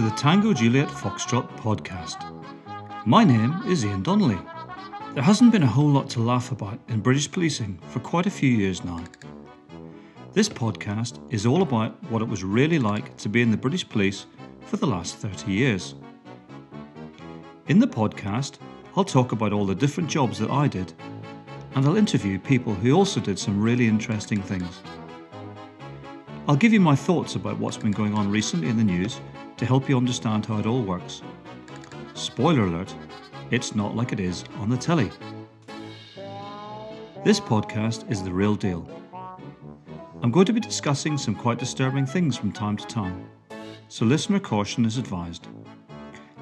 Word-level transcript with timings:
to 0.00 0.08
the 0.08 0.16
Tango 0.16 0.54
Juliet 0.54 0.88
Foxtrot 0.88 1.46
podcast. 1.58 2.24
My 3.04 3.22
name 3.22 3.60
is 3.66 3.84
Ian 3.84 4.02
Donnelly. 4.02 4.38
There 5.12 5.22
hasn't 5.22 5.52
been 5.52 5.62
a 5.62 5.66
whole 5.66 5.90
lot 5.90 6.08
to 6.10 6.20
laugh 6.20 6.52
about 6.52 6.80
in 6.88 7.00
British 7.00 7.30
policing 7.30 7.78
for 7.88 8.00
quite 8.00 8.24
a 8.24 8.30
few 8.30 8.48
years 8.48 8.82
now. 8.82 9.04
This 10.32 10.48
podcast 10.48 11.20
is 11.30 11.44
all 11.44 11.60
about 11.60 12.02
what 12.10 12.22
it 12.22 12.28
was 12.28 12.42
really 12.42 12.78
like 12.78 13.14
to 13.18 13.28
be 13.28 13.42
in 13.42 13.50
the 13.50 13.58
British 13.58 13.86
police 13.86 14.24
for 14.60 14.78
the 14.78 14.86
last 14.86 15.16
30 15.16 15.52
years. 15.52 15.94
In 17.68 17.78
the 17.78 17.86
podcast, 17.86 18.54
I'll 18.96 19.04
talk 19.04 19.32
about 19.32 19.52
all 19.52 19.66
the 19.66 19.74
different 19.74 20.08
jobs 20.08 20.38
that 20.38 20.50
I 20.50 20.66
did, 20.66 20.94
and 21.74 21.84
I'll 21.84 21.98
interview 21.98 22.38
people 22.38 22.72
who 22.72 22.94
also 22.94 23.20
did 23.20 23.38
some 23.38 23.60
really 23.60 23.86
interesting 23.86 24.40
things. 24.40 24.80
I'll 26.48 26.56
give 26.56 26.72
you 26.72 26.80
my 26.80 26.96
thoughts 26.96 27.34
about 27.34 27.58
what's 27.58 27.76
been 27.76 27.92
going 27.92 28.14
on 28.14 28.30
recently 28.30 28.70
in 28.70 28.78
the 28.78 28.82
news 28.82 29.20
to 29.60 29.66
help 29.66 29.90
you 29.90 29.96
understand 29.98 30.46
how 30.46 30.58
it 30.58 30.64
all 30.64 30.80
works. 30.80 31.20
Spoiler 32.14 32.64
alert, 32.64 32.94
it's 33.50 33.74
not 33.74 33.94
like 33.94 34.10
it 34.10 34.18
is 34.18 34.42
on 34.58 34.70
the 34.70 34.76
telly. 34.76 35.10
This 37.26 37.38
podcast 37.38 38.10
is 38.10 38.22
the 38.22 38.32
real 38.32 38.54
deal. 38.54 38.88
I'm 40.22 40.30
going 40.30 40.46
to 40.46 40.54
be 40.54 40.60
discussing 40.60 41.18
some 41.18 41.34
quite 41.34 41.58
disturbing 41.58 42.06
things 42.06 42.38
from 42.38 42.52
time 42.52 42.78
to 42.78 42.86
time, 42.86 43.28
so 43.88 44.06
listener 44.06 44.40
caution 44.40 44.86
is 44.86 44.96
advised. 44.96 45.46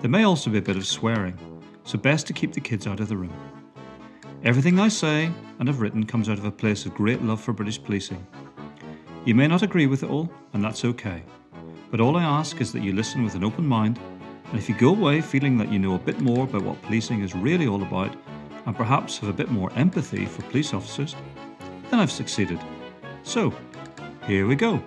There 0.01 0.11
may 0.11 0.23
also 0.23 0.49
be 0.49 0.59
a 0.59 0.63
bit 0.63 0.77
of 0.77 0.87
swearing, 0.87 1.37
so 1.83 1.99
best 1.99 2.29
to 2.29 2.33
keep 2.33 2.53
the 2.53 2.61
kids 2.61 2.87
out 2.87 3.01
of 3.01 3.09
the 3.09 3.17
room. 3.17 3.35
Everything 4.45 4.79
I 4.79 4.87
say 4.87 5.29
and 5.59 5.67
have 5.67 5.81
written 5.81 6.07
comes 6.07 6.29
out 6.29 6.39
of 6.39 6.45
a 6.45 6.53
place 6.53 6.87
of 6.87 6.95
great 6.95 7.21
love 7.21 7.41
for 7.41 7.53
British 7.53 7.83
policing. 7.83 8.25
You 9.25 9.35
may 9.35 9.49
not 9.49 9.65
agree 9.65 9.89
with 9.89 10.05
it 10.05 10.11
all, 10.11 10.31
and 10.53 10.63
that's 10.63 10.85
okay. 10.85 11.25
But 11.91 12.01
all 12.01 12.19
I 12.19 12.23
ask 12.23 12.61
is 12.61 12.71
that 12.73 12.83
you 12.83 12.93
listen 12.93 13.25
with 13.25 13.35
an 13.35 13.43
open 13.43 13.67
mind, 13.67 13.99
and 14.45 14.59
if 14.59 14.69
you 14.69 14.75
go 14.75 14.91
away 14.91 15.23
feeling 15.23 15.57
that 15.57 15.73
you 15.73 15.79
know 15.79 15.95
a 15.95 15.99
bit 15.99 16.21
more 16.21 16.45
about 16.45 16.63
what 16.63 16.83
policing 16.83 17.23
is 17.23 17.35
really 17.35 17.67
all 17.67 17.83
about, 17.83 18.15
and 18.67 18.77
perhaps 18.77 19.17
have 19.19 19.31
a 19.31 19.33
bit 19.33 19.51
more 19.51 19.73
empathy 19.73 20.27
for 20.27 20.43
police 20.43 20.75
officers, 20.75 21.17
then 21.91 21.99
I've 21.99 22.11
succeeded. 22.11 22.61
So, 23.23 23.55
here 24.27 24.47
we 24.47 24.55
go. 24.55 24.83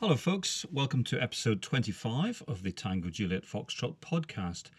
Hello, 0.00 0.16
folks. 0.16 0.64
Welcome 0.72 1.04
to 1.04 1.22
episode 1.22 1.60
25 1.60 2.44
of 2.48 2.62
the 2.62 2.72
Tango 2.72 3.10
Juliet 3.10 3.44
Foxtrot 3.44 3.96
podcast. 3.96 4.70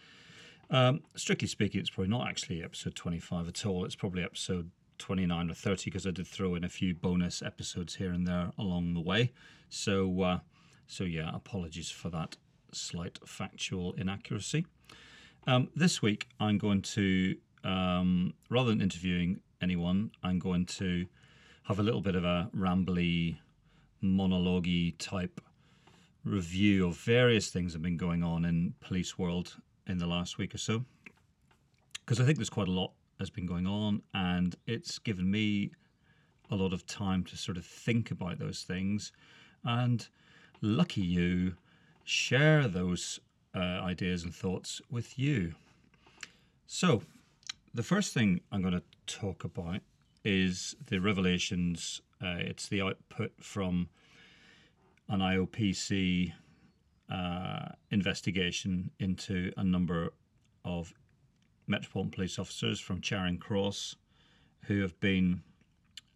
Um, 0.70 1.02
strictly 1.14 1.46
speaking, 1.46 1.80
it's 1.80 1.90
probably 1.90 2.10
not 2.10 2.26
actually 2.28 2.64
episode 2.64 2.96
25 2.96 3.46
at 3.46 3.64
all. 3.64 3.84
It's 3.84 3.94
probably 3.94 4.24
episode 4.24 4.72
29 4.98 5.50
or 5.50 5.54
30 5.54 5.84
because 5.84 6.06
I 6.06 6.10
did 6.10 6.26
throw 6.26 6.54
in 6.54 6.64
a 6.64 6.68
few 6.68 6.94
bonus 6.94 7.42
episodes 7.42 7.94
here 7.94 8.12
and 8.12 8.26
there 8.26 8.52
along 8.58 8.94
the 8.94 9.00
way. 9.00 9.32
So, 9.68 10.22
uh, 10.22 10.38
so 10.86 11.04
yeah, 11.04 11.30
apologies 11.34 11.90
for 11.90 12.08
that 12.10 12.36
slight 12.72 13.18
factual 13.26 13.92
inaccuracy. 13.94 14.66
Um, 15.46 15.68
this 15.76 16.02
week, 16.02 16.28
I'm 16.40 16.58
going 16.58 16.82
to, 16.82 17.36
um, 17.64 18.34
rather 18.50 18.70
than 18.70 18.80
interviewing 18.80 19.40
anyone, 19.60 20.10
I'm 20.22 20.38
going 20.38 20.66
to 20.66 21.06
have 21.64 21.78
a 21.78 21.82
little 21.82 22.00
bit 22.00 22.14
of 22.14 22.24
a 22.24 22.50
rambly, 22.56 23.38
monologue 24.00 24.98
type 24.98 25.40
review 26.24 26.88
of 26.88 26.96
various 26.96 27.50
things 27.50 27.72
that 27.72 27.78
have 27.78 27.82
been 27.82 27.96
going 27.96 28.24
on 28.24 28.44
in 28.44 28.74
police 28.80 29.16
world 29.16 29.56
in 29.86 29.98
the 29.98 30.06
last 30.06 30.38
week 30.38 30.54
or 30.54 30.58
so 30.58 30.84
because 32.06 32.20
I 32.20 32.24
think 32.24 32.38
there's 32.38 32.50
quite 32.50 32.68
a 32.68 32.72
lot 32.72 32.92
has 33.18 33.30
been 33.30 33.46
going 33.46 33.66
on, 33.66 34.02
and 34.14 34.56
it's 34.66 34.98
given 34.98 35.30
me 35.30 35.70
a 36.50 36.54
lot 36.54 36.72
of 36.72 36.86
time 36.86 37.24
to 37.24 37.36
sort 37.36 37.56
of 37.56 37.64
think 37.64 38.10
about 38.10 38.38
those 38.38 38.62
things. 38.62 39.12
And 39.64 40.06
lucky 40.60 41.02
you, 41.02 41.54
share 42.04 42.68
those 42.68 43.18
uh, 43.54 43.58
ideas 43.58 44.22
and 44.24 44.34
thoughts 44.34 44.80
with 44.90 45.18
you. 45.18 45.54
So, 46.66 47.02
the 47.74 47.82
first 47.82 48.14
thing 48.14 48.40
I'm 48.52 48.62
going 48.62 48.74
to 48.74 48.82
talk 49.06 49.44
about 49.44 49.80
is 50.24 50.74
the 50.86 50.98
revelations. 50.98 52.00
Uh, 52.22 52.36
it's 52.38 52.68
the 52.68 52.82
output 52.82 53.32
from 53.40 53.88
an 55.08 55.20
IOPC 55.20 56.32
uh, 57.10 57.68
investigation 57.90 58.90
into 58.98 59.52
a 59.56 59.64
number 59.64 60.12
of 60.64 60.92
Metropolitan 61.66 62.10
Police 62.10 62.38
officers 62.38 62.80
from 62.80 63.00
Charing 63.00 63.38
Cross 63.38 63.96
who 64.66 64.80
have 64.82 64.98
been 65.00 65.42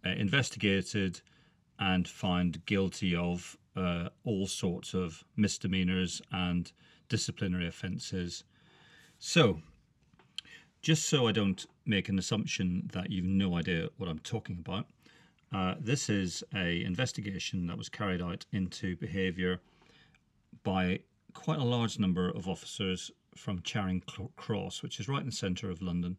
uh, 0.04 0.10
investigated 0.10 1.20
and 1.78 2.06
found 2.06 2.64
guilty 2.66 3.14
of 3.14 3.56
uh, 3.76 4.08
all 4.24 4.46
sorts 4.46 4.94
of 4.94 5.24
misdemeanors 5.36 6.20
and 6.32 6.72
disciplinary 7.08 7.66
offences. 7.66 8.44
So, 9.18 9.60
just 10.82 11.08
so 11.08 11.28
I 11.28 11.32
don't 11.32 11.64
make 11.86 12.08
an 12.08 12.18
assumption 12.18 12.88
that 12.92 13.10
you've 13.10 13.24
no 13.24 13.56
idea 13.56 13.88
what 13.98 14.08
I'm 14.08 14.18
talking 14.20 14.58
about, 14.58 14.86
uh, 15.52 15.74
this 15.80 16.08
is 16.08 16.44
a 16.54 16.82
investigation 16.84 17.66
that 17.66 17.76
was 17.76 17.88
carried 17.88 18.22
out 18.22 18.46
into 18.52 18.96
behaviour 18.96 19.60
by 20.62 21.00
quite 21.34 21.58
a 21.58 21.64
large 21.64 21.98
number 21.98 22.30
of 22.30 22.48
officers 22.48 23.10
from 23.36 23.62
Charing 23.62 24.02
Cross, 24.36 24.82
which 24.82 25.00
is 25.00 25.08
right 25.08 25.20
in 25.20 25.26
the 25.26 25.32
centre 25.32 25.70
of 25.70 25.82
London. 25.82 26.16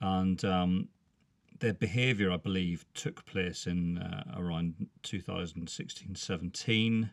And 0.00 0.42
um, 0.44 0.88
their 1.60 1.74
behaviour, 1.74 2.32
I 2.32 2.36
believe, 2.36 2.84
took 2.94 3.24
place 3.24 3.66
in 3.66 3.98
uh, 3.98 4.34
around 4.36 4.88
2016 5.02 6.14
17. 6.14 7.10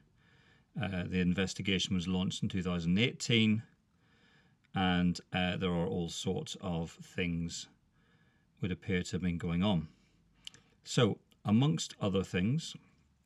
Uh, 0.82 1.04
the 1.06 1.20
investigation 1.20 1.96
was 1.96 2.08
launched 2.08 2.44
in 2.44 2.50
2018, 2.50 3.64
and 4.76 5.20
uh, 5.34 5.58
there 5.58 5.72
are 5.72 5.88
all 5.88 6.10
sorts 6.10 6.56
of 6.62 6.92
things 6.92 7.68
would 8.62 8.72
appear 8.72 9.02
to 9.04 9.12
have 9.14 9.22
been 9.22 9.38
going 9.38 9.64
on. 9.64 9.88
So, 10.84 11.18
amongst 11.44 11.96
other 12.00 12.24
things, 12.24 12.76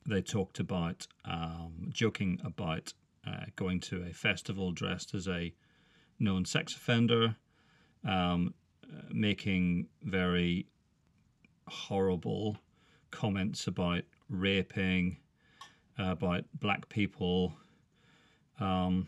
they 0.07 0.21
talked 0.21 0.59
about 0.59 1.07
um, 1.25 1.89
joking 1.89 2.39
about 2.43 2.93
uh, 3.25 3.45
going 3.55 3.79
to 3.79 4.03
a 4.03 4.13
festival 4.13 4.71
dressed 4.71 5.13
as 5.13 5.27
a 5.27 5.53
known 6.19 6.45
sex 6.45 6.75
offender, 6.75 7.35
um, 8.07 8.53
uh, 8.83 9.01
making 9.11 9.87
very 10.03 10.67
horrible 11.67 12.57
comments 13.11 13.67
about 13.67 14.03
raping, 14.29 15.17
uh, 15.99 16.11
about 16.11 16.43
black 16.59 16.87
people, 16.89 17.53
um, 18.59 19.07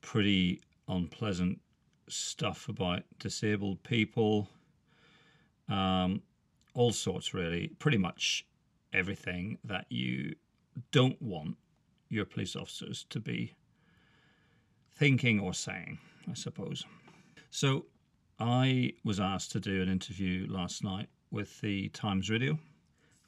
pretty 0.00 0.60
unpleasant 0.88 1.60
stuff 2.08 2.68
about 2.68 3.02
disabled 3.18 3.82
people, 3.82 4.48
um, 5.68 6.20
all 6.74 6.92
sorts, 6.92 7.32
really, 7.32 7.68
pretty 7.78 7.98
much 7.98 8.44
everything 8.92 9.58
that 9.64 9.86
you 9.88 10.34
don't 10.92 11.20
want 11.22 11.56
your 12.14 12.24
police 12.24 12.56
officers 12.56 13.06
to 13.10 13.20
be 13.20 13.54
thinking 14.92 15.40
or 15.40 15.52
saying, 15.52 15.98
I 16.30 16.34
suppose. 16.34 16.84
So 17.50 17.86
I 18.38 18.92
was 19.04 19.20
asked 19.20 19.52
to 19.52 19.60
do 19.60 19.82
an 19.82 19.88
interview 19.88 20.46
last 20.48 20.82
night 20.82 21.08
with 21.30 21.60
the 21.60 21.88
Times 21.90 22.30
Radio 22.30 22.58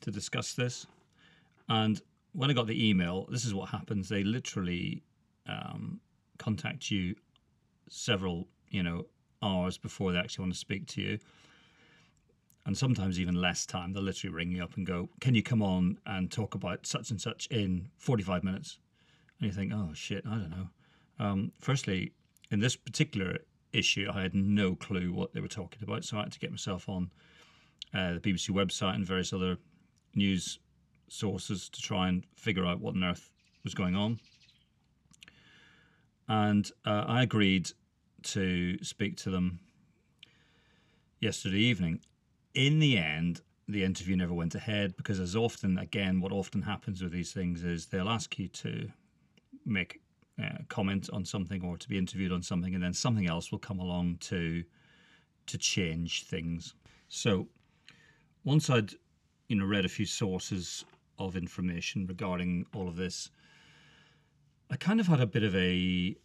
to 0.00 0.10
discuss 0.10 0.54
this. 0.54 0.86
And 1.68 2.00
when 2.32 2.50
I 2.50 2.52
got 2.52 2.66
the 2.66 2.88
email, 2.88 3.26
this 3.30 3.44
is 3.44 3.54
what 3.54 3.68
happens. 3.68 4.08
They 4.08 4.22
literally 4.22 5.02
um, 5.48 6.00
contact 6.38 6.90
you 6.90 7.14
several, 7.88 8.46
you 8.70 8.82
know, 8.82 9.06
hours 9.42 9.78
before 9.78 10.12
they 10.12 10.18
actually 10.18 10.44
want 10.44 10.54
to 10.54 10.58
speak 10.58 10.86
to 10.88 11.02
you 11.02 11.18
and 12.66 12.76
sometimes 12.76 13.18
even 13.18 13.36
less 13.36 13.64
time. 13.64 13.92
They'll 13.92 14.02
literally 14.02 14.34
ring 14.34 14.50
you 14.50 14.62
up 14.62 14.74
and 14.76 14.84
go, 14.84 15.08
Can 15.20 15.34
you 15.34 15.42
come 15.42 15.62
on 15.62 15.98
and 16.04 16.30
talk 16.30 16.54
about 16.54 16.84
such 16.84 17.10
and 17.10 17.20
such 17.20 17.46
in 17.46 17.88
45 17.96 18.44
minutes? 18.44 18.78
And 19.40 19.46
you 19.46 19.52
think, 19.54 19.72
Oh 19.72 19.90
shit, 19.94 20.24
I 20.26 20.34
don't 20.34 20.50
know. 20.50 20.68
Um, 21.18 21.52
firstly, 21.60 22.12
in 22.50 22.58
this 22.58 22.76
particular 22.76 23.38
issue, 23.72 24.08
I 24.12 24.22
had 24.22 24.34
no 24.34 24.74
clue 24.74 25.12
what 25.12 25.32
they 25.32 25.40
were 25.40 25.48
talking 25.48 25.80
about, 25.82 26.04
so 26.04 26.18
I 26.18 26.22
had 26.24 26.32
to 26.32 26.38
get 26.38 26.50
myself 26.50 26.88
on 26.88 27.10
uh, 27.94 28.14
the 28.14 28.20
BBC 28.20 28.50
website 28.50 28.96
and 28.96 29.06
various 29.06 29.32
other 29.32 29.56
news 30.14 30.58
sources 31.08 31.68
to 31.68 31.80
try 31.80 32.08
and 32.08 32.24
figure 32.34 32.66
out 32.66 32.80
what 32.80 32.96
on 32.96 33.04
earth 33.04 33.30
was 33.62 33.74
going 33.74 33.94
on. 33.94 34.18
And 36.28 36.68
uh, 36.84 37.04
I 37.06 37.22
agreed 37.22 37.70
to 38.24 38.82
speak 38.82 39.16
to 39.18 39.30
them 39.30 39.60
yesterday 41.20 41.58
evening 41.58 42.00
in 42.56 42.78
the 42.78 42.96
end, 42.96 43.42
the 43.68 43.84
interview 43.84 44.16
never 44.16 44.32
went 44.32 44.54
ahead 44.54 44.96
because, 44.96 45.20
as 45.20 45.36
often, 45.36 45.78
again, 45.78 46.20
what 46.20 46.32
often 46.32 46.62
happens 46.62 47.02
with 47.02 47.12
these 47.12 47.32
things 47.32 47.62
is 47.62 47.86
they'll 47.86 48.08
ask 48.08 48.38
you 48.38 48.48
to 48.48 48.88
make 49.64 50.00
uh, 50.42 50.58
comment 50.68 51.10
on 51.12 51.24
something 51.24 51.62
or 51.62 51.76
to 51.76 51.88
be 51.88 51.98
interviewed 51.98 52.32
on 52.32 52.42
something, 52.42 52.74
and 52.74 52.82
then 52.82 52.94
something 52.94 53.28
else 53.28 53.52
will 53.52 53.58
come 53.58 53.78
along 53.78 54.16
to 54.20 54.64
to 55.46 55.58
change 55.58 56.24
things. 56.24 56.74
So 57.08 57.46
once 58.44 58.70
I'd 58.70 58.92
you 59.48 59.56
know 59.56 59.66
read 59.66 59.84
a 59.84 59.88
few 59.88 60.06
sources 60.06 60.84
of 61.18 61.36
information 61.36 62.06
regarding 62.06 62.66
all 62.74 62.88
of 62.88 62.96
this, 62.96 63.30
I 64.70 64.76
kind 64.76 64.98
of 64.98 65.06
had 65.06 65.20
a 65.20 65.26
bit 65.26 65.42
of 65.42 65.54
a 65.54 66.16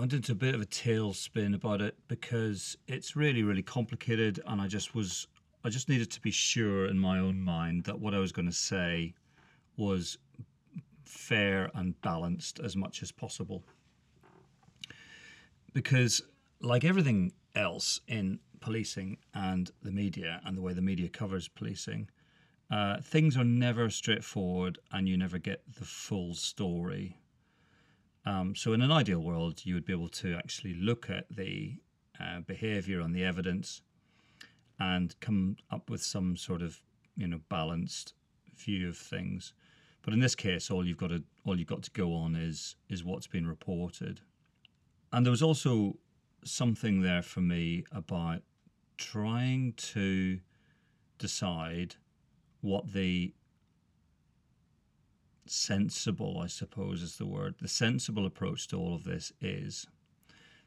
went 0.00 0.12
into 0.12 0.32
a 0.32 0.36
bit 0.36 0.54
of 0.54 0.60
a 0.60 0.66
tailspin 0.66 1.54
about 1.54 1.80
it 1.80 1.96
because 2.08 2.76
it's 2.88 3.14
really 3.14 3.42
really 3.42 3.62
complicated, 3.62 4.40
and 4.46 4.60
I 4.60 4.66
just 4.66 4.94
was 4.94 5.26
I 5.64 5.68
just 5.68 5.88
needed 5.88 6.10
to 6.10 6.20
be 6.20 6.30
sure 6.30 6.86
in 6.86 6.98
my 6.98 7.18
own 7.18 7.40
mind 7.40 7.84
that 7.84 8.00
what 8.00 8.14
I 8.14 8.18
was 8.18 8.32
going 8.32 8.46
to 8.46 8.52
say 8.52 9.14
was 9.76 10.18
fair 11.04 11.70
and 11.74 12.00
balanced 12.00 12.58
as 12.58 12.74
much 12.74 13.02
as 13.02 13.12
possible. 13.12 13.62
Because, 15.72 16.22
like 16.60 16.84
everything 16.84 17.32
else 17.54 18.00
in 18.08 18.40
policing 18.60 19.18
and 19.34 19.70
the 19.82 19.92
media 19.92 20.40
and 20.44 20.56
the 20.56 20.62
way 20.62 20.72
the 20.72 20.82
media 20.82 21.08
covers 21.08 21.48
policing, 21.48 22.08
uh, 22.70 23.00
things 23.00 23.36
are 23.36 23.44
never 23.44 23.88
straightforward 23.88 24.78
and 24.90 25.08
you 25.08 25.16
never 25.16 25.38
get 25.38 25.62
the 25.78 25.84
full 25.84 26.34
story. 26.34 27.21
Um, 28.24 28.54
so, 28.54 28.72
in 28.72 28.82
an 28.82 28.92
ideal 28.92 29.20
world, 29.20 29.64
you 29.64 29.74
would 29.74 29.84
be 29.84 29.92
able 29.92 30.08
to 30.08 30.34
actually 30.34 30.74
look 30.74 31.10
at 31.10 31.26
the 31.30 31.76
uh, 32.20 32.40
behavior 32.40 33.00
and 33.00 33.14
the 33.14 33.24
evidence 33.24 33.82
and 34.78 35.18
come 35.20 35.56
up 35.70 35.90
with 35.90 36.02
some 36.02 36.36
sort 36.36 36.62
of 36.62 36.80
you 37.16 37.26
know 37.26 37.40
balanced 37.48 38.14
view 38.56 38.88
of 38.88 38.96
things. 38.96 39.52
But 40.02 40.14
in 40.14 40.20
this 40.20 40.34
case, 40.34 40.70
all 40.70 40.86
you've 40.86 40.96
got 40.98 41.08
to 41.08 41.22
all 41.44 41.58
you've 41.58 41.68
got 41.68 41.82
to 41.82 41.90
go 41.90 42.14
on 42.14 42.34
is 42.34 42.76
is 42.88 43.04
what's 43.04 43.26
been 43.26 43.46
reported. 43.46 44.20
And 45.12 45.26
there 45.26 45.30
was 45.30 45.42
also 45.42 45.96
something 46.44 47.02
there 47.02 47.22
for 47.22 47.40
me 47.40 47.84
about 47.92 48.42
trying 48.96 49.74
to 49.74 50.40
decide 51.18 51.96
what 52.60 52.92
the 52.92 53.34
sensible, 55.46 56.40
I 56.42 56.46
suppose 56.46 57.02
is 57.02 57.16
the 57.16 57.26
word, 57.26 57.56
the 57.60 57.68
sensible 57.68 58.26
approach 58.26 58.68
to 58.68 58.76
all 58.76 58.94
of 58.94 59.04
this 59.04 59.32
is. 59.40 59.86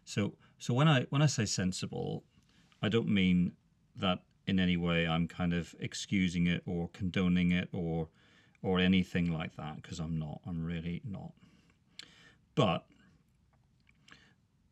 So 0.04 0.33
so 0.57 0.74
when 0.74 0.88
I 0.88 1.04
when 1.10 1.22
I 1.22 1.27
say 1.27 1.45
sensible, 1.45 2.24
I 2.81 2.89
don't 2.89 3.07
mean 3.07 3.54
that 3.95 4.19
in 4.48 4.60
any 4.60 4.77
way 4.77 5.07
I'm 5.07 5.27
kind 5.27 5.54
of 5.54 5.75
excusing 5.80 6.48
it 6.48 6.62
or 6.66 6.89
condoning 6.94 7.51
it 7.51 7.69
or 7.72 8.10
or 8.62 8.80
anything 8.80 9.31
like 9.31 9.56
that 9.57 9.81
because 9.81 10.00
I'm 10.00 10.18
not. 10.18 10.42
I'm 10.45 10.63
really 10.63 11.01
not. 11.06 11.33
But 12.56 12.86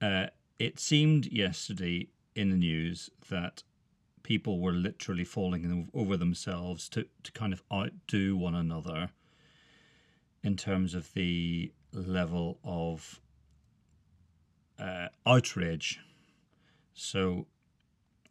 uh, 0.02 0.28
it 0.58 0.80
seemed 0.80 1.28
yesterday 1.28 2.08
in 2.36 2.50
the 2.50 2.58
news 2.58 3.10
that 3.30 3.64
people 4.24 4.60
were 4.60 4.72
literally 4.72 5.26
falling 5.26 5.90
over 5.94 6.18
themselves 6.18 6.90
to, 6.90 7.06
to 7.24 7.32
kind 7.34 7.54
of 7.54 7.62
outdo 7.72 8.36
one 8.36 8.56
another 8.56 9.10
in 10.44 10.57
terms 10.57 10.94
of 10.94 11.13
the 11.13 11.72
level 11.94 12.60
of 12.63 13.19
uh, 14.80 15.07
outrage. 15.25 16.00
So 16.94 17.48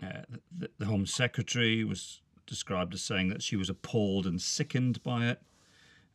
uh, 0.02 0.22
the, 0.56 0.70
the 0.78 0.86
Home 0.86 1.06
Secretary 1.06 1.84
was 1.84 2.20
described 2.46 2.92
as 2.94 3.02
saying 3.02 3.28
that 3.30 3.42
she 3.42 3.56
was 3.56 3.70
appalled 3.70 4.26
and 4.26 4.40
sickened 4.40 5.02
by 5.02 5.26
it 5.26 5.42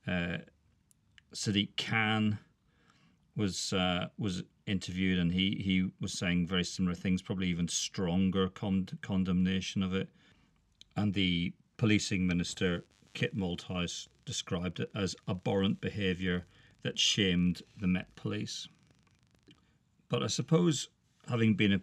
uh, 0.08 0.38
Sadiq 1.34 1.76
Khan 1.78 2.40
was 3.36 3.74
uh, 3.74 4.08
was 4.18 4.44
interviewed, 4.66 5.20
and 5.20 5.32
he 5.32 5.62
he 5.64 5.90
was 6.00 6.14
saying 6.14 6.48
very 6.48 6.64
similar 6.64 6.96
things, 6.96 7.22
probably 7.22 7.48
even 7.48 7.68
stronger 7.68 8.48
con- 8.48 8.88
condemnation 9.02 9.84
of 9.84 9.94
it. 9.94 10.10
And 10.96 11.14
the 11.14 11.54
policing 11.76 12.26
minister 12.26 12.86
Kit 13.18 13.36
Malthouse 13.36 14.10
described 14.26 14.80
it 14.80 14.92
as 14.94 15.16
abhorrent 15.28 15.82
behaviour 15.82 16.46
that 16.84 17.00
shamed 17.00 17.64
the 17.76 17.88
Met 17.88 18.16
Police. 18.16 18.68
But 20.08 20.22
I 20.22 20.28
suppose, 20.28 20.90
having 21.28 21.56
been 21.56 21.74
a 21.74 21.82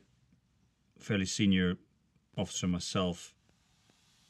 fairly 0.97 1.27
senior 1.27 1.75
officer 2.39 2.69
myself 2.69 3.35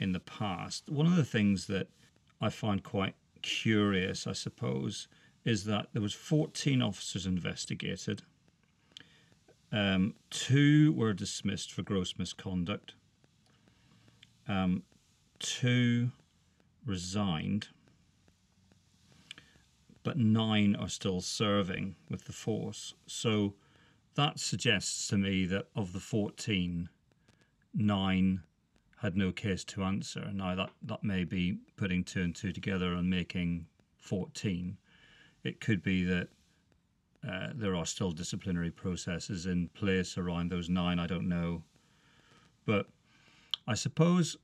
in 0.01 0.13
the 0.13 0.21
past, 0.21 0.89
one 0.89 1.05
of 1.05 1.17
the 1.17 1.27
things 1.27 1.67
that 1.67 1.89
I 2.41 2.49
find 2.49 2.83
quite 2.83 3.17
curious, 3.43 4.27
I 4.27 4.33
suppose, 4.33 5.07
is 5.45 5.65
that 5.67 5.89
there 5.93 6.01
was 6.01 6.15
14 6.15 6.81
officers 6.81 7.27
investigated. 7.27 8.23
Um, 9.71 10.15
two 10.31 10.95
were 10.95 11.13
dismissed 11.13 11.71
for 11.71 11.83
gross 11.83 12.15
misconduct. 12.17 12.95
Um, 14.49 14.85
two 15.39 16.11
resigned, 16.87 17.69
but 20.03 20.19
nine 20.19 20.77
are 20.77 20.89
still 20.89 21.21
serving 21.21 21.97
with 22.11 22.27
the 22.27 22.33
force. 22.33 22.95
So 23.07 23.55
that 24.15 24.39
suggests 24.39 25.09
to 25.09 25.17
me 25.17 25.47
that 25.47 25.69
of 25.75 25.93
the 25.93 26.01
14, 26.01 26.89
nine 27.75 28.43
had 29.05 29.17
no 29.17 29.33
case 29.33 29.65
to 29.65 29.85
answer. 29.85 30.31
Now 30.33 30.55
that 30.55 30.71
that 30.83 31.05
may 31.05 31.25
be 31.25 31.59
putting 31.77 32.05
two 32.05 32.23
and 32.23 32.35
two 32.35 32.53
together 32.53 32.95
and 32.95 33.11
making 33.11 33.67
fourteen. 33.99 34.79
It 35.43 35.61
could 35.61 35.83
be 35.83 36.05
that 36.05 36.29
uh, 37.29 37.49
there 37.55 37.77
are 37.77 37.85
still 37.85 38.13
disciplinary 38.13 38.71
processes 38.71 39.45
in 39.45 39.69
place 39.69 40.17
around 40.17 40.51
those 40.51 40.71
nine. 40.71 40.99
I 40.99 41.07
don't 41.07 41.29
know, 41.29 41.65
but 42.65 42.87
I 43.67 43.75
suppose 43.75 44.39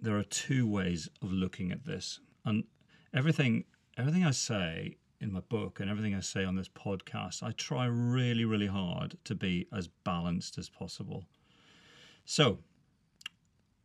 there 0.00 0.16
are 0.16 0.24
two 0.24 0.66
ways 0.66 1.08
of 1.22 1.32
looking 1.32 1.72
at 1.72 1.84
this, 1.84 2.20
and 2.44 2.64
everything 3.12 3.64
everything 3.96 4.24
I 4.24 4.30
say 4.30 4.96
in 5.20 5.32
my 5.32 5.40
book 5.40 5.80
and 5.80 5.90
everything 5.90 6.14
I 6.14 6.20
say 6.20 6.44
on 6.44 6.54
this 6.54 6.68
podcast, 6.68 7.42
I 7.42 7.50
try 7.52 7.86
really, 7.86 8.44
really 8.44 8.68
hard 8.68 9.16
to 9.24 9.34
be 9.34 9.66
as 9.72 9.88
balanced 10.04 10.58
as 10.58 10.68
possible. 10.68 11.24
So, 12.24 12.58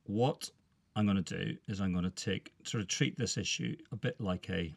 what 0.03 0.49
I'm 0.95 1.05
going 1.05 1.23
to 1.23 1.37
do 1.37 1.57
is 1.67 1.81
I'm 1.81 1.91
going 1.91 2.03
to 2.03 2.11
take 2.11 2.53
sort 2.63 2.81
of 2.81 2.87
treat 2.87 3.17
this 3.17 3.37
issue 3.37 3.75
a 3.91 3.95
bit 3.95 4.19
like 4.21 4.49
a 4.49 4.73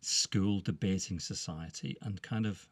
school 0.00 0.60
debating 0.60 1.18
society 1.20 1.96
and 2.02 2.20
kind 2.20 2.44
of 2.44 2.68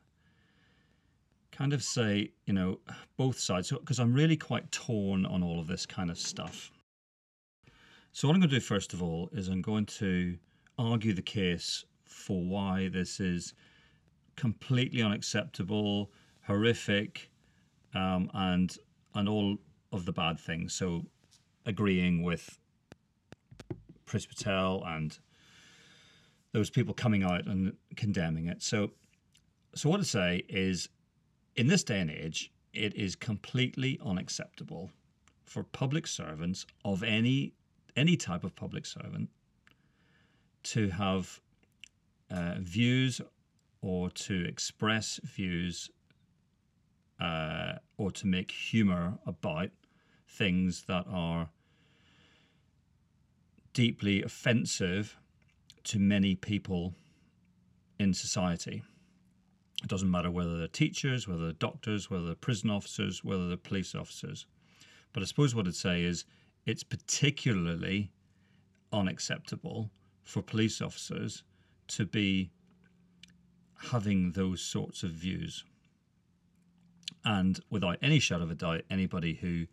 kind 1.51 1.73
of 1.73 1.83
say 1.83 2.31
you 2.47 2.53
know 2.53 2.79
both 3.17 3.39
sides 3.39 3.71
because 3.71 3.99
I'm 3.99 4.13
really 4.13 4.37
quite 4.37 4.71
torn 4.73 5.25
on 5.25 5.43
all 5.43 5.61
of 5.61 5.67
this 5.67 5.87
kind 5.87 6.11
of 6.11 6.19
stuff. 6.19 6.73
So 8.15 8.29
what 8.29 8.35
I'm 8.35 8.41
going 8.41 8.51
to 8.51 8.57
do 8.57 8.61
first 8.61 8.93
of 8.93 9.03
all 9.03 9.31
is 9.33 9.49
I'm 9.49 9.63
going 9.63 9.87
to 9.87 10.37
argue 10.79 11.15
the 11.15 11.23
case 11.23 11.87
for 12.05 12.45
why 12.45 12.89
this 12.89 13.21
is 13.21 13.55
completely 14.37 15.03
unacceptable, 15.03 16.11
horrific, 16.47 17.31
um, 17.95 18.31
and 18.35 18.77
and 19.15 19.29
all 19.31 19.57
of 19.93 20.05
the 20.05 20.13
bad 20.13 20.39
things. 20.39 20.75
So 20.75 21.07
agreeing 21.65 22.23
with 22.23 22.59
Priti 24.07 24.29
Patel 24.29 24.85
and 24.87 25.19
those 26.53 26.69
people 26.69 26.93
coming 26.93 27.23
out 27.23 27.47
and 27.47 27.73
condemning 27.97 28.47
it. 28.47 28.63
So, 28.63 28.91
so 29.75 29.89
what 29.89 30.01
I 30.01 30.03
say 30.03 30.43
is, 30.51 30.91
in 31.57 31.67
this 31.67 31.83
day 31.83 32.01
and 32.01 32.11
age, 32.11 32.53
it 32.75 32.95
is 32.95 33.17
completely 33.17 33.99
unacceptable 34.05 34.91
for 35.45 35.63
public 35.63 36.07
servants 36.07 36.67
of 36.85 37.03
any 37.03 37.55
any 37.97 38.17
type 38.17 38.45
of 38.45 38.55
public 38.55 38.87
servant 38.87 39.29
to 40.63 40.91
have 40.91 41.41
uh, 42.31 42.55
views 42.59 43.21
or 43.81 44.11
to 44.11 44.45
express 44.45 45.21
views 45.25 45.91
uh, 47.21 47.75
or 47.99 48.11
to 48.11 48.27
make 48.27 48.51
humor 48.51 49.19
about 49.27 49.71
things 50.29 50.85
that 50.85 51.05
are 51.09 51.51
deeply 53.73 54.23
offensive 54.23 55.17
to 55.85 55.99
many 55.99 56.35
people 56.35 56.95
in 57.99 58.15
society. 58.15 58.83
It 59.83 59.89
doesn't 59.89 60.11
matter 60.11 60.31
whether 60.31 60.57
they're 60.57 60.69
teachers, 60.69 61.27
whether 61.27 61.43
they're 61.43 61.53
doctors, 61.53 62.09
whether 62.09 62.27
they're 62.27 62.35
prison 62.35 62.71
officers, 62.71 63.25
whether 63.25 63.49
they're 63.49 63.57
police 63.57 63.95
officers. 63.95 64.47
But 65.13 65.23
I 65.23 65.27
suppose 65.27 65.55
what 65.55 65.67
I'd 65.67 65.75
say 65.75 66.03
is 66.03 66.25
it's 66.65 66.83
particularly 66.83 68.13
unacceptable 68.93 69.91
for 70.23 70.43
police 70.43 70.81
officers 70.81 71.43
to 71.89 72.07
be 72.07 72.51
having 73.91 74.33
those 74.33 74.61
sorts 74.61 75.03
of 75.03 75.11
views. 75.11 75.65
And 77.25 77.59
without 77.71 77.99
any 78.03 78.19
shadow 78.19 78.45
of 78.45 78.51
a 78.51 78.55
doubt, 78.55 78.83
anybody 78.91 79.35
who 79.35 79.67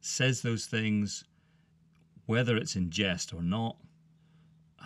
says 0.00 0.42
those 0.42 0.66
things, 0.66 1.24
whether 2.26 2.56
it's 2.56 2.76
in 2.76 2.90
jest 2.90 3.32
or 3.32 3.42
not, 3.42 3.76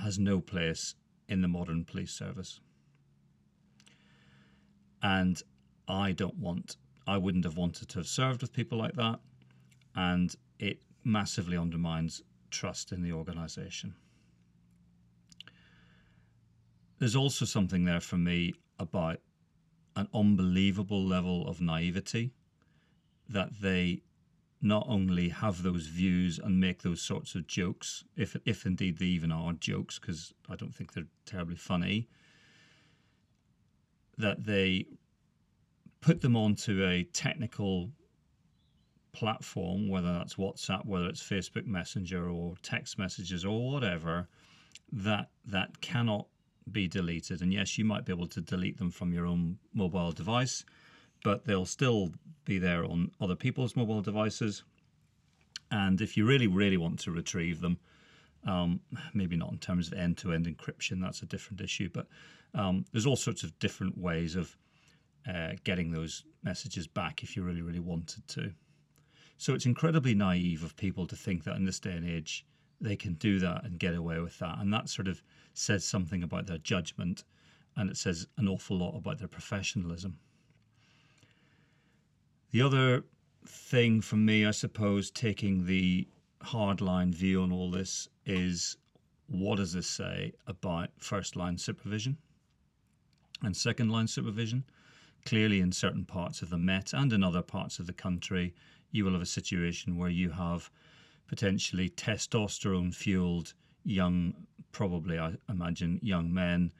has 0.03 0.19
no 0.19 0.41
place 0.41 0.95
in 1.29 1.43
the 1.43 1.49
modern 1.49 1.85
police 1.85 2.13
service. 2.13 2.61
And 5.03 5.41
I 5.89 6.13
don't 6.13 6.37
want, 6.37 6.77
I 7.07 7.17
wouldn't 7.17 7.45
have 7.45 7.57
wanted 7.57 7.89
to 7.91 7.99
have 7.99 8.07
served 8.07 8.43
with 8.43 8.53
people 8.53 8.79
like 8.79 8.95
that. 8.95 9.21
And 9.95 10.35
it 10.59 10.81
massively 11.05 11.57
undermines 11.57 12.23
trust 12.51 12.93
in 12.93 13.03
the 13.03 13.13
organization. 13.13 13.95
There's 16.99 17.17
also 17.17 17.45
something 17.45 17.85
there 17.85 18.01
for 18.01 18.19
me 18.19 18.55
about 18.79 19.21
an 19.97 20.09
unbelievable 20.13 21.03
level 21.03 21.49
of 21.49 21.61
naivety 21.61 22.33
that 23.29 23.61
they 23.61 24.03
not 24.63 24.85
only 24.89 25.31
have 25.31 25.63
those 25.63 25.87
views 25.87 26.39
and 26.39 26.61
make 26.61 26.83
those 26.83 27.01
sorts 27.01 27.35
of 27.35 27.47
jokes, 27.47 28.05
if 28.17 28.37
if 28.45 28.67
indeed 28.67 28.99
they 28.99 29.07
even 29.07 29.33
are 29.33 29.53
jokes, 29.55 29.99
because 29.99 30.35
I 30.49 30.57
don't 30.57 30.75
think 30.75 30.93
they're 30.93 31.07
terribly 31.25 31.57
funny, 31.57 32.09
that 34.19 34.45
they 34.45 34.87
put 36.01 36.21
them 36.21 36.37
onto 36.37 36.85
a 36.85 37.05
technical 37.05 37.91
platform, 39.13 39.89
whether 39.89 40.13
that's 40.13 40.35
WhatsApp, 40.35 40.87
whether 40.87 41.07
it's 41.07 41.23
Facebook 41.23 41.67
Messenger 41.67 42.29
or 42.29 42.55
text 42.63 42.99
messages 42.99 43.45
or 43.45 43.73
whatever, 43.73 44.29
that 44.93 45.31
that 45.47 45.81
cannot 45.81 46.27
be 46.71 46.89
deleted. 46.89 47.43
And 47.43 47.53
yes, 47.53 47.79
you 47.79 47.85
might 47.85 48.05
be 48.05 48.13
able 48.13 48.29
to 48.29 48.41
delete 48.41 48.79
them 48.79 48.91
from 48.91 49.13
your 49.13 49.27
own 49.27 49.59
mobile 49.75 50.13
device, 50.13 50.65
but 51.25 51.45
they'll 51.45 51.67
still 51.67 52.13
be 52.45 52.59
there 52.59 52.85
on 52.85 53.11
other 53.21 53.37
people's 53.37 53.77
mobile 53.77 54.03
devices. 54.03 54.65
And 55.71 56.01
if 56.01 56.17
you 56.17 56.27
really, 56.27 56.47
really 56.47 56.77
want 56.77 56.99
to 57.01 57.11
retrieve 57.11 57.61
them, 57.61 57.79
um, 58.47 58.81
maybe 59.15 59.37
not 59.37 59.53
in 59.53 59.59
terms 59.59 59.89
of 59.89 59.99
end 59.99 60.19
to 60.19 60.33
end 60.33 60.47
encryption, 60.47 61.01
that's 61.01 61.23
a 61.23 61.27
different 61.27 61.61
issue, 61.61 61.89
but 61.93 62.07
um, 62.55 62.85
there's 62.93 63.07
all 63.07 63.17
sorts 63.17 63.43
of 63.43 63.57
different 63.59 63.97
ways 63.99 64.35
of 64.35 64.57
uh, 65.29 65.53
getting 65.65 65.93
those 65.93 66.25
messages 66.43 66.87
back 66.87 67.23
if 67.23 67.37
you 67.37 67.43
really, 67.43 67.63
really 67.63 67.81
wanted 67.81 68.27
to. 68.29 68.53
So 69.41 69.55
it's 69.55 69.65
incredibly 69.65 70.15
naive 70.15 70.63
of 70.63 70.77
people 70.77 71.07
to 71.07 71.17
think 71.17 71.45
that 71.45 71.57
in 71.57 71.65
this 71.65 71.81
day 71.81 71.93
and 71.93 72.07
age 72.07 72.45
they 72.79 72.95
can 72.95 73.15
do 73.15 73.39
that 73.39 73.65
and 73.65 73.79
get 73.79 73.95
away 73.95 74.19
with 74.19 74.39
that. 74.39 74.59
And 74.59 74.71
that 74.75 74.91
sort 74.91 75.09
of 75.09 75.23
says 75.55 75.83
something 75.83 76.23
about 76.23 76.47
their 76.47 76.59
judgment 76.59 77.25
and 77.75 77.89
it 77.89 77.97
says 77.97 78.27
an 78.37 78.49
awful 78.49 78.77
lot 78.77 78.99
about 78.99 79.19
their 79.19 79.29
professionalism. 79.29 80.19
The 82.51 82.61
other 82.61 83.05
thing 83.47 84.03
for 84.03 84.17
me, 84.17 84.45
I 84.45 84.51
suppose, 84.51 85.11
taking 85.11 85.65
the 85.65 86.07
hardline 86.45 87.15
view 87.15 87.41
on 87.41 87.51
all 87.51 87.71
this 87.71 88.11
is 88.27 88.77
what 89.27 89.57
does 89.57 89.73
this 89.73 89.87
say 89.87 90.35
about 90.49 90.91
first 90.99 91.35
line 91.35 91.57
supervision 91.57 92.19
and 93.43 93.57
second 93.57 93.89
line 93.89 94.07
supervision? 94.07 94.65
Clearly, 95.25 95.61
in 95.61 95.73
certain 95.73 96.05
parts 96.05 96.43
of 96.43 96.51
the 96.51 96.59
Met 96.59 96.93
and 96.93 97.11
in 97.13 97.23
other 97.23 97.43
parts 97.43 97.79
of 97.79 97.87
the 97.87 97.93
country, 97.93 98.55
you 98.91 99.05
will 99.05 99.13
have 99.13 99.23
a 99.23 99.27
situation 99.27 99.97
where 99.97 100.11
you 100.11 100.31
have 100.31 100.71
potentially 101.29 101.89
testosterone 101.91 102.95
fueled 102.95 103.55
young, 103.85 104.35
probably, 104.73 105.19
I 105.19 105.35
imagine, 105.49 106.01
young 106.03 106.33
men. 106.33 106.73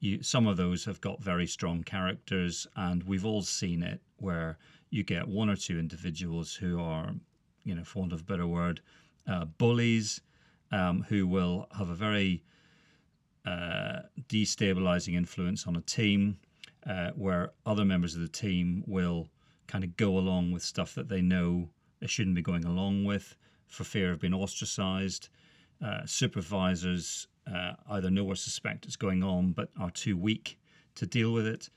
You, 0.00 0.22
some 0.22 0.46
of 0.46 0.56
those 0.56 0.84
have 0.84 1.00
got 1.00 1.22
very 1.22 1.46
strong 1.46 1.82
characters, 1.82 2.66
and 2.76 3.02
we've 3.04 3.24
all 3.24 3.42
seen 3.42 3.82
it 3.82 4.00
where 4.18 4.58
you 4.90 5.02
get 5.02 5.26
one 5.26 5.48
or 5.48 5.56
two 5.56 5.78
individuals 5.78 6.54
who 6.54 6.80
are, 6.80 7.14
you 7.64 7.74
know, 7.74 7.84
for 7.84 8.00
want 8.00 8.12
of 8.12 8.20
a 8.20 8.24
better 8.24 8.46
word, 8.46 8.80
uh, 9.26 9.46
bullies 9.46 10.20
um, 10.70 11.04
who 11.08 11.26
will 11.26 11.66
have 11.76 11.88
a 11.88 11.94
very 11.94 12.42
uh, 13.46 14.00
destabilizing 14.28 15.14
influence 15.14 15.66
on 15.66 15.76
a 15.76 15.80
team 15.80 16.36
uh, 16.86 17.10
where 17.12 17.52
other 17.64 17.84
members 17.84 18.14
of 18.14 18.20
the 18.20 18.28
team 18.28 18.84
will 18.86 19.28
kind 19.66 19.84
of 19.84 19.96
go 19.96 20.18
along 20.18 20.52
with 20.52 20.62
stuff 20.62 20.94
that 20.94 21.08
they 21.08 21.22
know 21.22 21.68
they 22.00 22.06
shouldn't 22.06 22.36
be 22.36 22.42
going 22.42 22.64
along 22.64 23.04
with 23.04 23.36
for 23.66 23.84
fear 23.84 24.12
of 24.12 24.20
being 24.20 24.34
ostracized. 24.34 25.28
Uh, 25.84 26.00
supervisors 26.06 27.26
uh, 27.52 27.72
either 27.90 28.10
know 28.10 28.24
or 28.24 28.36
suspect 28.36 28.86
it's 28.86 28.96
going 28.96 29.22
on 29.22 29.52
but 29.52 29.68
are 29.78 29.90
too 29.90 30.16
weak 30.16 30.58
to 30.94 31.06
deal 31.06 31.32
with 31.32 31.46
it. 31.46 31.68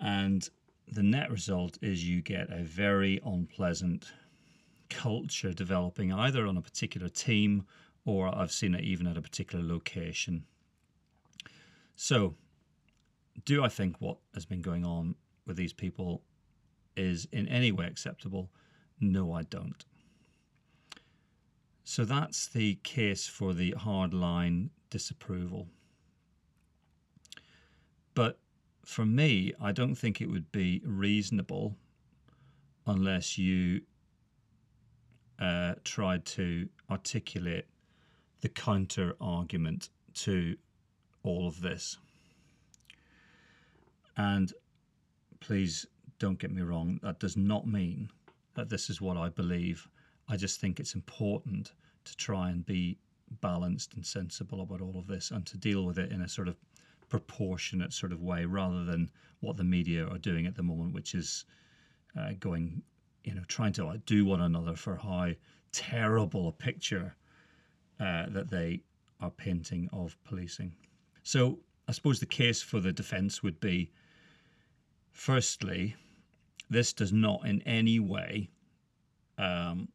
And 0.00 0.48
the 0.88 1.02
net 1.02 1.30
result 1.30 1.78
is 1.80 2.06
you 2.06 2.20
get 2.20 2.50
a 2.50 2.62
very 2.62 3.20
unpleasant 3.24 4.12
culture 4.90 5.52
developing 5.52 6.12
either 6.12 6.46
on 6.46 6.56
a 6.56 6.62
particular 6.62 7.08
team 7.08 7.64
or 8.04 8.34
I've 8.34 8.52
seen 8.52 8.74
it 8.74 8.84
even 8.84 9.06
at 9.06 9.16
a 9.16 9.22
particular 9.22 9.64
location. 9.64 10.44
So, 11.96 12.34
do 13.44 13.64
I 13.64 13.68
think 13.68 13.96
what 14.00 14.18
has 14.34 14.44
been 14.44 14.60
going 14.60 14.84
on 14.84 15.14
with 15.46 15.56
these 15.56 15.72
people 15.72 16.22
is 16.96 17.26
in 17.32 17.48
any 17.48 17.72
way 17.72 17.86
acceptable? 17.86 18.50
No, 19.00 19.32
I 19.32 19.42
don't. 19.42 19.84
So 21.84 22.04
that's 22.04 22.46
the 22.46 22.76
case 22.82 23.26
for 23.26 23.52
the 23.52 23.72
hardline 23.72 24.70
disapproval. 24.90 25.68
But 28.14 28.38
for 28.84 29.04
me, 29.04 29.52
I 29.60 29.72
don't 29.72 29.94
think 29.94 30.20
it 30.20 30.30
would 30.30 30.50
be 30.52 30.82
reasonable 30.84 31.76
unless 32.86 33.38
you 33.38 33.82
uh, 35.38 35.74
tried 35.84 36.24
to 36.24 36.68
articulate 36.90 37.66
the 38.40 38.48
counter 38.48 39.14
argument 39.20 39.90
to 40.14 40.56
all 41.22 41.46
of 41.46 41.60
this. 41.60 41.98
And 44.16 44.52
please 45.40 45.86
don't 46.22 46.38
get 46.38 46.52
me 46.52 46.62
wrong, 46.62 47.00
that 47.02 47.18
does 47.18 47.36
not 47.36 47.66
mean 47.66 48.08
that 48.54 48.68
this 48.68 48.88
is 48.88 49.00
what 49.00 49.16
I 49.16 49.28
believe. 49.28 49.88
I 50.28 50.36
just 50.36 50.60
think 50.60 50.78
it's 50.78 50.94
important 50.94 51.72
to 52.04 52.16
try 52.16 52.50
and 52.50 52.64
be 52.64 52.96
balanced 53.40 53.94
and 53.94 54.06
sensible 54.06 54.60
about 54.60 54.80
all 54.80 54.96
of 54.96 55.08
this 55.08 55.32
and 55.32 55.44
to 55.46 55.58
deal 55.58 55.84
with 55.84 55.98
it 55.98 56.12
in 56.12 56.22
a 56.22 56.28
sort 56.28 56.46
of 56.46 56.54
proportionate 57.08 57.92
sort 57.92 58.12
of 58.12 58.22
way 58.22 58.44
rather 58.44 58.84
than 58.84 59.10
what 59.40 59.56
the 59.56 59.64
media 59.64 60.06
are 60.06 60.18
doing 60.18 60.46
at 60.46 60.54
the 60.54 60.62
moment, 60.62 60.94
which 60.94 61.12
is 61.12 61.44
uh, 62.16 62.30
going, 62.38 62.82
you 63.24 63.34
know, 63.34 63.42
trying 63.48 63.72
to 63.72 63.88
outdo 63.88 64.24
one 64.24 64.42
another 64.42 64.76
for 64.76 64.94
how 64.94 65.30
terrible 65.72 66.46
a 66.46 66.52
picture 66.52 67.16
uh, 67.98 68.26
that 68.28 68.48
they 68.48 68.80
are 69.20 69.30
painting 69.30 69.88
of 69.92 70.16
policing. 70.22 70.72
So 71.24 71.58
I 71.88 71.92
suppose 71.92 72.20
the 72.20 72.26
case 72.26 72.62
for 72.62 72.78
the 72.78 72.92
defence 72.92 73.42
would 73.42 73.58
be 73.58 73.90
firstly, 75.10 75.96
this 76.72 76.92
does 76.92 77.12
not 77.12 77.46
in 77.46 77.60
any 77.62 78.00
way 78.00 78.48
um, 79.38 79.88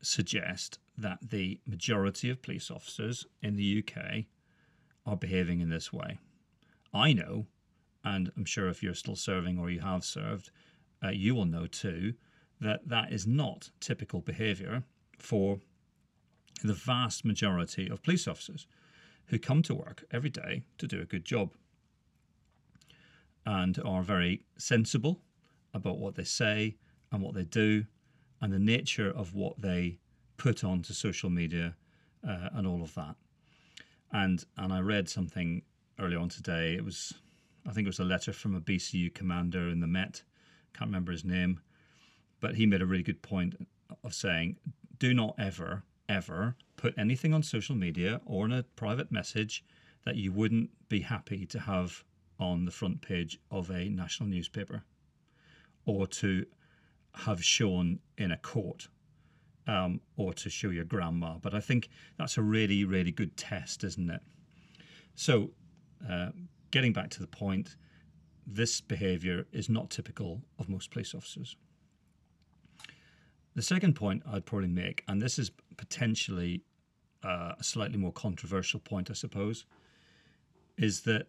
suggest 0.00 0.78
that 0.96 1.18
the 1.30 1.60
majority 1.66 2.30
of 2.30 2.42
police 2.42 2.70
officers 2.70 3.26
in 3.42 3.56
the 3.56 3.82
UK 3.82 4.24
are 5.06 5.16
behaving 5.16 5.60
in 5.60 5.70
this 5.70 5.92
way. 5.92 6.18
I 6.94 7.12
know, 7.12 7.46
and 8.04 8.30
I'm 8.36 8.44
sure 8.44 8.68
if 8.68 8.82
you're 8.82 8.94
still 8.94 9.16
serving 9.16 9.58
or 9.58 9.70
you 9.70 9.80
have 9.80 10.04
served, 10.04 10.50
uh, 11.02 11.10
you 11.10 11.34
will 11.34 11.44
know 11.44 11.66
too, 11.66 12.14
that 12.60 12.88
that 12.88 13.12
is 13.12 13.26
not 13.26 13.70
typical 13.80 14.20
behaviour 14.20 14.82
for 15.18 15.58
the 16.62 16.74
vast 16.74 17.24
majority 17.24 17.88
of 17.88 18.02
police 18.02 18.26
officers 18.26 18.66
who 19.26 19.38
come 19.38 19.62
to 19.62 19.74
work 19.74 20.04
every 20.10 20.30
day 20.30 20.62
to 20.78 20.86
do 20.86 21.00
a 21.00 21.04
good 21.04 21.24
job 21.24 21.54
and 23.46 23.80
are 23.84 24.02
very 24.02 24.42
sensible 24.58 25.20
about 25.78 25.98
what 25.98 26.14
they 26.14 26.24
say 26.24 26.76
and 27.10 27.22
what 27.22 27.34
they 27.34 27.44
do 27.44 27.86
and 28.40 28.52
the 28.52 28.58
nature 28.58 29.10
of 29.10 29.34
what 29.34 29.60
they 29.60 29.98
put 30.36 30.62
onto 30.62 30.92
social 30.92 31.30
media 31.30 31.74
uh, 32.28 32.50
and 32.52 32.66
all 32.66 32.82
of 32.82 32.94
that. 32.94 33.16
And 34.12 34.44
and 34.56 34.72
I 34.72 34.80
read 34.80 35.08
something 35.08 35.62
earlier 35.98 36.18
on 36.18 36.28
today. 36.28 36.74
It 36.74 36.84
was, 36.84 37.14
I 37.66 37.72
think 37.72 37.86
it 37.86 37.88
was 37.88 37.98
a 37.98 38.04
letter 38.04 38.32
from 38.32 38.54
a 38.54 38.60
BCU 38.60 39.12
commander 39.14 39.68
in 39.68 39.80
the 39.80 39.86
Met. 39.86 40.22
Can't 40.74 40.88
remember 40.88 41.12
his 41.12 41.24
name, 41.24 41.60
but 42.40 42.54
he 42.54 42.66
made 42.66 42.82
a 42.82 42.86
really 42.86 43.02
good 43.02 43.22
point 43.22 43.56
of 44.04 44.14
saying, 44.14 44.56
do 44.98 45.12
not 45.12 45.34
ever, 45.38 45.82
ever 46.08 46.56
put 46.76 46.94
anything 46.96 47.34
on 47.34 47.42
social 47.42 47.74
media 47.74 48.20
or 48.24 48.44
in 48.44 48.52
a 48.52 48.62
private 48.62 49.10
message 49.10 49.64
that 50.04 50.16
you 50.16 50.32
wouldn't 50.32 50.70
be 50.88 51.00
happy 51.00 51.44
to 51.46 51.58
have 51.58 52.04
on 52.38 52.64
the 52.64 52.70
front 52.70 53.02
page 53.02 53.40
of 53.50 53.70
a 53.70 53.88
national 53.88 54.28
newspaper 54.28 54.84
or 55.88 56.06
to 56.06 56.44
have 57.14 57.42
shown 57.42 57.98
in 58.18 58.30
a 58.30 58.36
court 58.36 58.88
um, 59.66 60.00
or 60.16 60.34
to 60.34 60.50
show 60.50 60.68
your 60.68 60.84
grandma. 60.84 61.38
But 61.40 61.54
I 61.54 61.60
think 61.60 61.88
that's 62.18 62.36
a 62.36 62.42
really, 62.42 62.84
really 62.84 63.10
good 63.10 63.36
test, 63.36 63.82
isn't 63.84 64.10
it? 64.10 64.20
So 65.14 65.50
uh, 66.08 66.28
getting 66.70 66.92
back 66.92 67.08
to 67.10 67.20
the 67.20 67.26
point, 67.26 67.76
this 68.46 68.82
behaviour 68.82 69.46
is 69.50 69.68
not 69.68 69.90
typical 69.90 70.42
of 70.58 70.68
most 70.68 70.90
police 70.90 71.14
officers. 71.14 71.56
The 73.54 73.62
second 73.62 73.94
point 73.94 74.22
I'd 74.30 74.46
probably 74.46 74.68
make, 74.68 75.02
and 75.08 75.20
this 75.20 75.38
is 75.38 75.50
potentially 75.78 76.62
uh, 77.24 77.54
a 77.58 77.64
slightly 77.64 77.96
more 77.96 78.12
controversial 78.12 78.78
point, 78.78 79.10
I 79.10 79.14
suppose, 79.14 79.64
is 80.76 81.00
that 81.02 81.28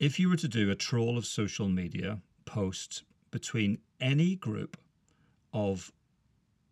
if 0.00 0.18
you 0.18 0.28
were 0.28 0.36
to 0.36 0.48
do 0.48 0.70
a 0.70 0.74
troll 0.74 1.16
of 1.16 1.24
social 1.24 1.68
media 1.68 2.18
posts 2.44 3.04
between 3.30 3.78
any 4.02 4.34
group 4.36 4.76
of 5.54 5.92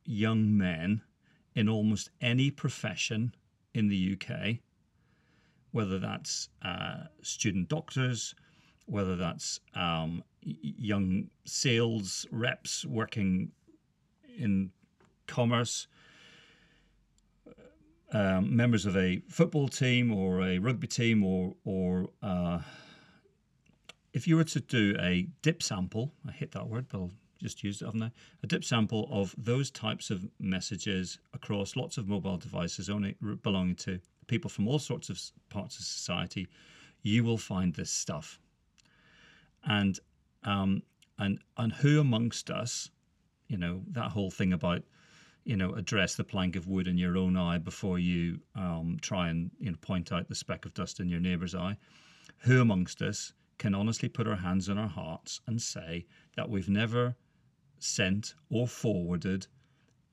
young 0.04 0.56
men 0.58 1.00
in 1.54 1.68
almost 1.68 2.10
any 2.20 2.50
profession 2.50 3.34
in 3.72 3.88
the 3.88 4.16
UK, 4.16 4.56
whether 5.70 5.98
that's 5.98 6.48
uh, 6.62 7.04
student 7.22 7.68
doctors, 7.68 8.34
whether 8.86 9.16
that's 9.16 9.60
um, 9.74 10.22
young 10.42 11.30
sales 11.44 12.26
reps 12.32 12.84
working 12.84 13.52
in 14.36 14.70
commerce, 15.26 15.86
um, 18.12 18.56
members 18.56 18.86
of 18.86 18.96
a 18.96 19.22
football 19.28 19.68
team 19.68 20.12
or 20.12 20.42
a 20.42 20.58
rugby 20.58 20.88
team, 20.88 21.22
or 21.22 21.54
or 21.64 22.08
uh, 22.22 22.58
if 24.12 24.26
you 24.26 24.36
were 24.36 24.44
to 24.44 24.60
do 24.60 24.96
a 25.00 25.28
dip 25.42 25.62
sample, 25.62 26.12
I 26.26 26.32
hate 26.32 26.52
that 26.52 26.68
word, 26.68 26.86
but 26.88 26.98
I'll 26.98 27.10
just 27.38 27.62
use 27.62 27.80
it, 27.80 27.86
haven't? 27.86 28.12
A 28.42 28.46
dip 28.46 28.64
sample 28.64 29.08
of 29.10 29.34
those 29.38 29.70
types 29.70 30.10
of 30.10 30.26
messages 30.38 31.18
across 31.32 31.76
lots 31.76 31.96
of 31.96 32.08
mobile 32.08 32.36
devices, 32.36 32.90
only 32.90 33.16
belonging 33.42 33.76
to 33.76 34.00
people 34.26 34.50
from 34.50 34.68
all 34.68 34.78
sorts 34.78 35.08
of 35.08 35.20
parts 35.48 35.78
of 35.78 35.84
society, 35.84 36.48
you 37.02 37.24
will 37.24 37.38
find 37.38 37.74
this 37.74 37.90
stuff. 37.90 38.38
And 39.64 39.98
um, 40.44 40.82
and 41.18 41.38
and 41.56 41.72
who 41.72 42.00
amongst 42.00 42.50
us, 42.50 42.90
you 43.48 43.58
know, 43.58 43.82
that 43.92 44.10
whole 44.10 44.30
thing 44.30 44.52
about 44.52 44.82
you 45.44 45.56
know, 45.56 45.72
address 45.72 46.16
the 46.16 46.24
plank 46.24 46.54
of 46.54 46.68
wood 46.68 46.86
in 46.86 46.98
your 46.98 47.16
own 47.16 47.36
eye 47.36 47.58
before 47.58 47.98
you 47.98 48.38
um, 48.54 48.98
try 49.00 49.28
and 49.30 49.50
you 49.58 49.70
know 49.70 49.76
point 49.80 50.12
out 50.12 50.28
the 50.28 50.34
speck 50.34 50.66
of 50.66 50.74
dust 50.74 51.00
in 51.00 51.08
your 51.08 51.20
neighbour's 51.20 51.54
eye. 51.54 51.76
Who 52.44 52.60
amongst 52.60 53.02
us 53.02 53.32
can 53.60 53.74
honestly 53.74 54.08
put 54.08 54.26
our 54.26 54.34
hands 54.36 54.68
on 54.68 54.78
our 54.78 54.88
hearts 54.88 55.40
and 55.46 55.62
say 55.62 56.04
that 56.34 56.50
we've 56.50 56.68
never 56.68 57.14
sent 57.78 58.34
or 58.50 58.66
forwarded 58.66 59.46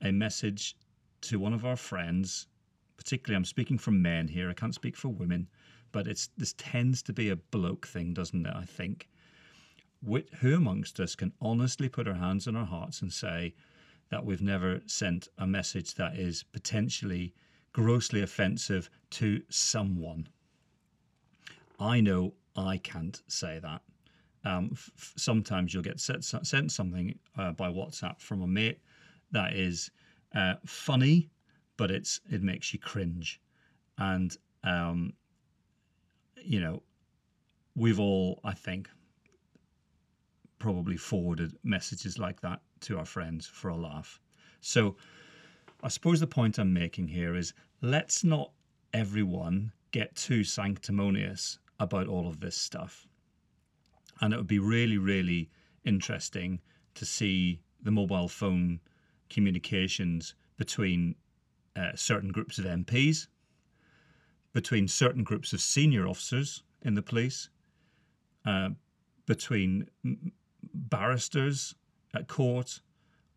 a 0.02 0.12
message 0.12 0.76
to 1.22 1.40
one 1.40 1.52
of 1.52 1.64
our 1.64 1.74
friends? 1.76 2.46
Particularly, 2.96 3.36
I'm 3.36 3.44
speaking 3.44 3.78
for 3.78 3.90
men 3.90 4.28
here. 4.28 4.48
I 4.48 4.54
can't 4.54 4.74
speak 4.74 4.96
for 4.96 5.08
women, 5.08 5.48
but 5.90 6.06
it's 6.06 6.28
this 6.36 6.54
tends 6.56 7.02
to 7.02 7.12
be 7.12 7.30
a 7.30 7.36
bloke 7.36 7.88
thing, 7.88 8.14
doesn't 8.14 8.46
it? 8.46 8.54
I 8.54 8.64
think. 8.64 9.08
Who 10.40 10.54
amongst 10.54 11.00
us 11.00 11.16
can 11.16 11.32
honestly 11.40 11.88
put 11.88 12.06
our 12.06 12.14
hands 12.14 12.46
on 12.46 12.54
our 12.54 12.66
hearts 12.66 13.02
and 13.02 13.12
say, 13.12 13.54
that 14.10 14.24
we've 14.24 14.42
never 14.42 14.80
sent 14.86 15.28
a 15.38 15.46
message 15.46 15.94
that 15.94 16.16
is 16.16 16.42
potentially 16.42 17.34
grossly 17.72 18.22
offensive 18.22 18.88
to 19.10 19.42
someone. 19.48 20.28
I 21.78 22.00
know 22.00 22.34
I 22.58 22.78
can't 22.78 23.20
say 23.28 23.60
that. 23.60 23.82
Um, 24.44 24.70
f- 24.72 25.12
sometimes 25.16 25.72
you'll 25.72 25.82
get 25.82 26.00
sent, 26.00 26.24
sent 26.24 26.72
something 26.72 27.18
uh, 27.36 27.52
by 27.52 27.68
WhatsApp 27.68 28.20
from 28.20 28.42
a 28.42 28.46
mate 28.46 28.80
that 29.30 29.54
is 29.54 29.90
uh, 30.34 30.54
funny, 30.66 31.30
but 31.76 31.90
it's 31.90 32.20
it 32.30 32.42
makes 32.42 32.72
you 32.72 32.78
cringe, 32.78 33.40
and 33.98 34.36
um, 34.64 35.12
you 36.42 36.60
know, 36.60 36.82
we've 37.76 38.00
all 38.00 38.40
I 38.44 38.52
think 38.52 38.88
probably 40.58 40.96
forwarded 40.96 41.56
messages 41.62 42.18
like 42.18 42.40
that 42.40 42.60
to 42.80 42.98
our 42.98 43.04
friends 43.04 43.46
for 43.46 43.68
a 43.68 43.76
laugh. 43.76 44.20
So 44.60 44.96
I 45.82 45.88
suppose 45.88 46.18
the 46.20 46.26
point 46.26 46.58
I'm 46.58 46.72
making 46.72 47.08
here 47.08 47.36
is 47.36 47.54
let's 47.80 48.24
not 48.24 48.50
everyone 48.92 49.72
get 49.92 50.14
too 50.16 50.42
sanctimonious 50.42 51.58
about 51.78 52.08
all 52.08 52.28
of 52.28 52.40
this 52.40 52.56
stuff. 52.56 53.06
And 54.20 54.32
it 54.32 54.36
would 54.36 54.46
be 54.46 54.58
really, 54.58 54.98
really 54.98 55.50
interesting 55.84 56.60
to 56.94 57.04
see 57.04 57.60
the 57.82 57.90
mobile 57.90 58.28
phone 58.28 58.80
communications 59.30 60.34
between 60.56 61.14
uh, 61.76 61.92
certain 61.94 62.30
groups 62.30 62.58
of 62.58 62.64
MPs, 62.64 63.28
between 64.52 64.88
certain 64.88 65.22
groups 65.22 65.52
of 65.52 65.60
senior 65.60 66.08
officers 66.08 66.64
in 66.82 66.94
the 66.94 67.02
police, 67.02 67.50
uh, 68.44 68.70
between 69.26 69.88
barristers 70.74 71.74
at 72.14 72.26
court, 72.26 72.80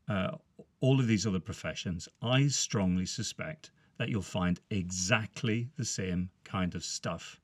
uh, 0.07 0.31
all 0.79 0.99
of 0.99 1.07
these 1.07 1.27
other 1.27 1.39
professions, 1.39 2.07
I 2.21 2.47
strongly 2.47 3.05
suspect 3.05 3.71
that 3.97 4.09
you'll 4.09 4.21
find 4.21 4.59
exactly 4.71 5.69
the 5.77 5.85
same 5.85 6.29
kind 6.43 6.73
of 6.73 6.83
stuff. 6.83 7.39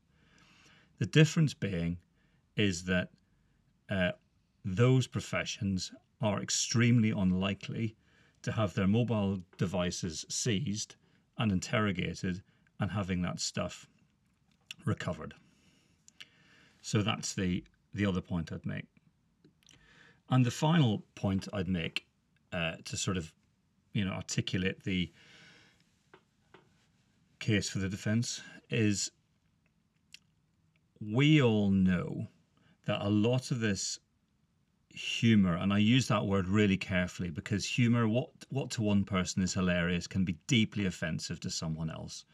The 0.99 1.05
difference 1.05 1.53
being 1.53 1.97
is 2.55 2.83
that 2.85 3.09
uh, 3.89 4.11
those 4.65 5.07
professions 5.07 5.91
are 6.21 6.41
extremely 6.41 7.11
unlikely 7.11 7.95
to 8.41 8.51
have 8.51 8.73
their 8.73 8.87
mobile 8.87 9.39
devices 9.57 10.25
seized 10.29 10.95
and 11.37 11.51
interrogated 11.51 12.41
and 12.79 12.91
having 12.91 13.21
that 13.21 13.39
stuff 13.39 13.87
recovered. 14.85 15.33
So 16.81 17.01
that's 17.01 17.33
the 17.33 17.63
the 17.93 18.05
other 18.05 18.21
point 18.21 18.51
I'd 18.51 18.65
make. 18.65 18.85
And 20.29 20.45
the 20.45 20.51
final 20.51 21.03
point 21.15 21.47
I'd 21.53 21.67
make 21.67 22.05
uh, 22.53 22.73
to 22.85 22.97
sort 22.97 23.17
of, 23.17 23.33
you 23.93 24.05
know, 24.05 24.11
articulate 24.11 24.83
the 24.83 25.11
case 27.39 27.69
for 27.69 27.79
the 27.79 27.89
defence 27.89 28.41
is 28.69 29.11
we 30.99 31.41
all 31.41 31.69
know 31.69 32.27
that 32.85 33.05
a 33.05 33.09
lot 33.09 33.51
of 33.51 33.59
this 33.59 33.99
humor 34.89 35.55
and 35.57 35.71
i 35.71 35.77
use 35.77 36.07
that 36.07 36.25
word 36.25 36.47
really 36.47 36.77
carefully 36.77 37.29
because 37.29 37.63
humor 37.63 38.07
what 38.07 38.29
what 38.49 38.71
to 38.71 38.81
one 38.81 39.03
person 39.03 39.43
is 39.43 39.53
hilarious 39.53 40.07
can 40.07 40.25
be 40.25 40.37
deeply 40.47 40.85
offensive 40.85 41.39
to 41.39 41.49
someone 41.49 41.89
else. 41.89 42.25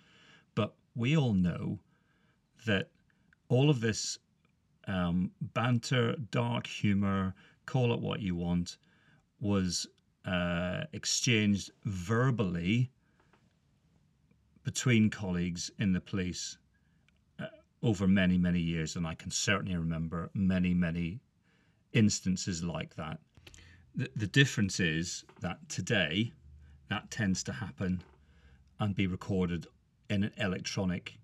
But 0.55 0.73
we 0.95 1.17
all 1.17 1.33
know 1.33 1.79
that 2.65 2.89
all 3.49 3.69
of 3.69 3.81
this 3.81 4.19
um, 4.87 5.31
banter 5.41 6.15
dark 6.31 6.67
humor 6.67 7.33
call 7.65 7.93
it 7.93 7.99
what 7.99 8.19
you 8.19 8.35
want, 8.35 8.77
was 9.39 9.87
uh, 10.25 10.83
exchanged 10.93 11.71
verbally 11.85 12.91
between 14.63 15.09
colleagues 15.09 15.71
in 15.79 15.91
the 15.91 15.99
police 15.99 16.57
over 17.83 18.07
many, 18.07 18.37
many 18.37 18.59
years. 18.59 18.95
And 18.95 19.05
I 19.05 19.13
can 19.13 19.29
certainly 19.29 19.75
remember 19.75 20.31
many, 20.33 20.73
many 20.73 21.19
instances 21.91 22.63
like 22.63 22.95
that. 22.95 23.19
The, 23.93 24.09
the 24.15 24.27
difference 24.27 24.79
is 24.79 25.23
that 25.41 25.57
today 25.69 26.31
that 26.89 27.11
tends 27.11 27.43
to 27.43 27.51
happen 27.51 28.01
and 28.79 28.95
be 28.95 29.07
recorded 29.07 29.67
in 30.09 30.23
an 30.23 30.31
electronic, 30.37 31.17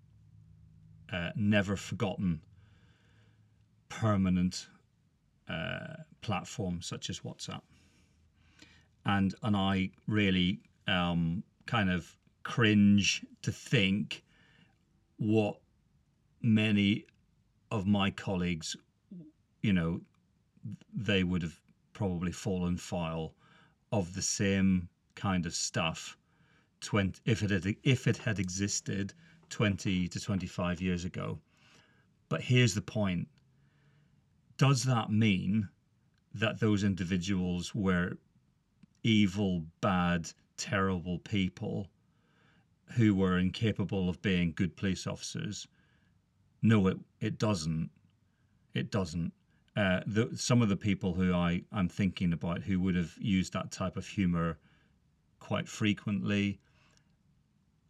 uh, 1.12 1.32
never 1.36 1.76
forgotten, 1.76 2.42
permanent 3.88 4.68
uh, 5.48 5.96
platform 6.22 6.82
such 6.82 7.10
as 7.10 7.22
WhatsApp. 7.22 7.62
And 9.06 9.34
and 9.42 9.56
I 9.56 9.90
really 10.08 10.60
um, 10.88 11.44
kind 11.66 11.90
of 11.90 12.16
cringe 12.44 13.26
to 13.42 13.52
think 13.52 14.24
what 15.18 15.58
many 16.42 17.06
of 17.72 17.86
my 17.86 18.10
colleagues, 18.12 18.76
you 19.62 19.74
know, 19.74 20.02
they 20.94 21.24
would 21.24 21.42
have 21.42 21.60
probably 21.94 22.32
fallen 22.32 22.78
foul 22.78 23.36
of 23.92 24.14
the 24.14 24.22
same 24.22 24.90
kind 25.16 25.46
of 25.46 25.54
stuff 25.54 26.18
20, 26.82 27.20
if 27.26 27.44
it 27.44 27.50
had 27.50 27.76
if 27.84 28.08
it 28.08 28.18
had 28.18 28.40
existed 28.40 29.14
20 29.50 30.08
to 30.08 30.20
25 30.20 30.82
years 30.82 31.06
ago. 31.06 31.40
But 32.30 32.42
here's 32.42 32.74
the 32.74 32.82
point 32.82 33.28
does 34.58 34.84
that 34.84 35.10
mean 35.10 35.70
that 36.34 36.60
those 36.60 36.84
individuals 36.84 37.74
were 37.74 38.18
evil, 39.04 39.66
bad, 39.82 40.30
terrible 40.58 41.20
people 41.20 41.88
who 42.96 43.16
were 43.16 43.38
incapable 43.38 44.10
of 44.10 44.22
being 44.22 44.52
good 44.52 44.76
police 44.76 45.08
officers? 45.08 45.68
No, 46.62 46.88
it, 46.88 46.98
it 47.20 47.38
doesn't. 47.38 47.90
It 48.74 48.92
doesn't. 48.92 49.34
Uh, 49.76 50.02
the, 50.06 50.30
some 50.36 50.62
of 50.62 50.70
the 50.70 50.76
people 50.76 51.14
who 51.14 51.34
I, 51.34 51.64
I'm 51.72 51.88
thinking 51.88 52.34
about 52.34 52.62
who 52.62 52.80
would 52.82 52.96
have 52.96 53.14
used 53.20 53.54
that 53.54 53.72
type 53.72 53.98
of 53.98 54.08
humour 54.08 54.58
quite 55.40 55.68
frequently 55.68 56.60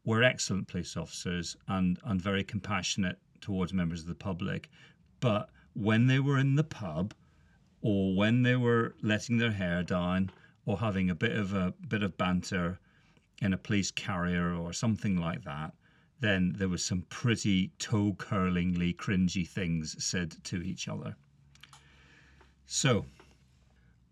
were 0.06 0.24
excellent 0.24 0.68
police 0.68 0.96
officers 0.96 1.58
and, 1.68 2.00
and 2.06 2.22
very 2.22 2.44
compassionate 2.44 3.18
towards 3.42 3.74
members 3.74 4.02
of 4.02 4.08
the 4.08 4.16
public. 4.16 4.70
But 5.20 5.50
when 5.74 6.08
they 6.08 6.20
were 6.20 6.38
in 6.38 6.56
the 6.56 6.64
pub 6.64 7.14
or 7.82 8.16
when 8.16 8.44
they 8.44 8.56
were 8.56 8.96
letting 9.02 9.38
their 9.38 9.52
hair 9.52 9.84
down 9.84 10.32
or 10.66 10.78
having 10.78 11.10
a 11.10 11.16
bit 11.16 11.36
of 11.36 11.54
a 11.54 11.74
bit 11.88 12.04
of 12.04 12.18
banter 12.18 12.80
in 13.42 13.54
a 13.54 13.58
police 13.58 13.92
carrier 13.92 14.54
or 14.54 14.74
something 14.74 15.18
like 15.18 15.44
that, 15.44 15.74
then 16.20 16.54
there 16.58 16.70
was 16.70 16.84
some 16.84 17.04
pretty 17.10 17.72
toe 17.80 18.14
curlingly 18.18 18.94
cringy 18.94 19.48
things 19.48 20.04
said 20.04 20.36
to 20.44 20.62
each 20.62 20.88
other. 20.88 21.16
So 22.66 23.06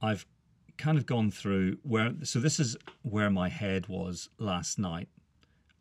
I've 0.01 0.25
kind 0.77 0.97
of 0.97 1.05
gone 1.05 1.31
through 1.31 1.77
where 1.83 2.13
so 2.23 2.39
this 2.39 2.59
is 2.59 2.77
where 3.01 3.29
my 3.29 3.49
head 3.49 3.87
was 3.87 4.29
last 4.37 4.79
night 4.79 5.09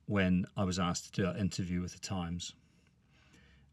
when 0.06 0.46
I 0.56 0.64
was 0.64 0.78
asked 0.78 1.06
to 1.06 1.12
do 1.12 1.22
that 1.26 1.38
interview 1.38 1.80
with 1.80 1.92
the 1.92 1.98
Times. 1.98 2.54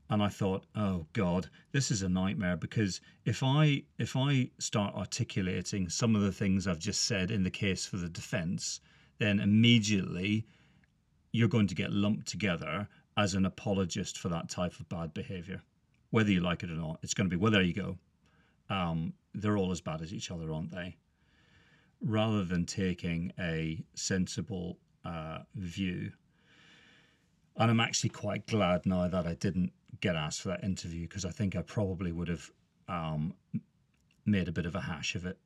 And 0.10 0.22
I 0.22 0.28
thought, 0.28 0.66
oh 0.76 1.08
God, 1.14 1.50
this 1.72 1.90
is 1.90 2.02
a 2.02 2.10
nightmare 2.10 2.58
because 2.58 3.02
if 3.26 3.42
I 3.42 3.84
if 3.98 4.16
I 4.16 4.52
start 4.60 4.94
articulating 4.96 5.90
some 5.90 6.16
of 6.16 6.22
the 6.22 6.32
things 6.32 6.68
I've 6.68 6.80
just 6.80 7.04
said 7.04 7.32
in 7.32 7.44
the 7.44 7.50
case 7.50 7.86
for 7.86 7.98
the 7.98 8.10
defence, 8.10 8.80
then 9.18 9.40
immediately 9.40 10.46
you're 11.34 11.50
going 11.50 11.68
to 11.68 11.76
get 11.76 11.92
lumped 11.92 12.28
together 12.28 12.88
as 13.18 13.34
an 13.34 13.46
apologist 13.46 14.18
for 14.18 14.30
that 14.30 14.50
type 14.50 14.80
of 14.80 14.88
bad 14.88 15.14
behaviour. 15.14 15.62
Whether 16.12 16.32
you 16.32 16.40
like 16.40 16.64
it 16.64 16.70
or 16.70 16.76
not, 16.76 17.00
it's 17.02 17.14
going 17.14 17.30
to 17.30 17.36
be, 17.36 17.42
well, 17.42 17.52
there 17.52 17.62
you 17.62 17.74
go. 17.74 17.98
Um, 18.70 19.14
they're 19.34 19.58
all 19.58 19.72
as 19.72 19.82
bad 19.82 20.02
as 20.02 20.14
each 20.14 20.32
other, 20.32 20.54
aren't 20.54 20.72
they? 20.72 20.96
Rather 22.02 22.46
than 22.46 22.66
taking 22.66 23.34
a 23.40 23.84
sensible 23.96 24.78
uh, 25.04 25.40
view. 25.56 26.12
And 27.58 27.70
I'm 27.70 27.80
actually 27.80 28.12
quite 28.12 28.48
glad 28.48 28.86
now 28.86 29.08
that 29.08 29.28
I 29.28 29.34
didn't 29.34 29.74
get 30.02 30.16
asked 30.16 30.42
for 30.42 30.50
that 30.50 30.64
interview 30.64 31.08
because 31.08 31.26
I 31.26 31.32
think 31.32 31.56
I 31.56 31.62
probably 31.62 32.12
would 32.12 32.28
have 32.28 32.50
um, 32.88 33.34
made 34.26 34.48
a 34.48 34.52
bit 34.52 34.66
of 34.66 34.76
a 34.76 34.82
hash 34.82 35.16
of 35.16 35.26
it, 35.26 35.38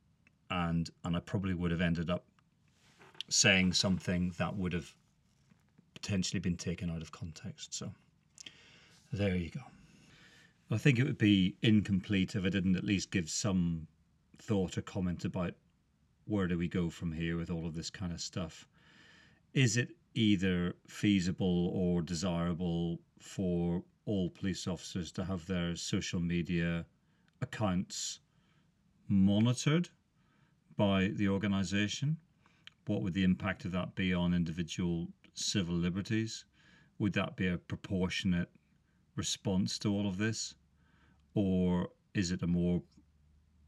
and 0.50 0.88
and 1.04 1.16
I 1.16 1.20
probably 1.20 1.54
would 1.54 1.70
have 1.70 1.82
ended 1.82 2.08
up 2.08 2.24
saying 3.28 3.74
something 3.74 4.32
that 4.38 4.56
would 4.56 4.72
have 4.72 4.94
potentially 6.00 6.40
been 6.40 6.56
taken 6.56 6.90
out 6.90 7.02
of 7.02 7.12
context. 7.12 7.74
So 7.74 7.90
there 9.12 9.36
you 9.36 9.50
go. 9.50 9.60
I 10.70 10.78
think 10.78 10.98
it 10.98 11.04
would 11.04 11.18
be 11.18 11.56
incomplete 11.62 12.34
if 12.34 12.44
I 12.44 12.50
didn't 12.50 12.76
at 12.76 12.84
least 12.84 13.10
give 13.10 13.30
some 13.30 13.86
thought 14.38 14.78
or 14.78 14.82
comment 14.82 15.24
about 15.24 15.54
where 16.26 16.46
do 16.46 16.58
we 16.58 16.68
go 16.68 16.90
from 16.90 17.12
here 17.12 17.36
with 17.36 17.50
all 17.50 17.66
of 17.66 17.74
this 17.74 17.90
kind 17.90 18.12
of 18.12 18.20
stuff. 18.20 18.66
Is 19.54 19.76
it 19.76 19.96
either 20.14 20.74
feasible 20.86 21.68
or 21.68 22.02
desirable 22.02 23.00
for 23.18 23.82
all 24.04 24.28
police 24.30 24.66
officers 24.68 25.10
to 25.12 25.24
have 25.24 25.46
their 25.46 25.74
social 25.74 26.20
media 26.20 26.84
accounts 27.40 28.20
monitored 29.08 29.88
by 30.76 31.08
the 31.14 31.28
organisation? 31.28 32.18
What 32.86 33.02
would 33.02 33.14
the 33.14 33.24
impact 33.24 33.64
of 33.64 33.72
that 33.72 33.94
be 33.94 34.12
on 34.12 34.34
individual 34.34 35.08
civil 35.38 35.74
liberties? 35.74 36.44
Would 36.98 37.12
that 37.14 37.36
be 37.36 37.46
a 37.46 37.58
proportionate 37.58 38.50
response 39.16 39.78
to 39.80 39.92
all 39.92 40.08
of 40.08 40.18
this? 40.18 40.54
Or 41.34 41.88
is 42.14 42.32
it 42.32 42.42
a 42.42 42.46
more 42.46 42.82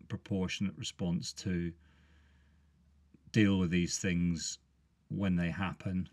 proportionate 0.08 0.76
response 0.76 1.32
to 1.34 1.72
deal 3.32 3.58
with 3.58 3.70
these 3.70 3.98
things 3.98 4.58
when 5.08 5.36
they 5.36 5.50
happen 5.50 6.08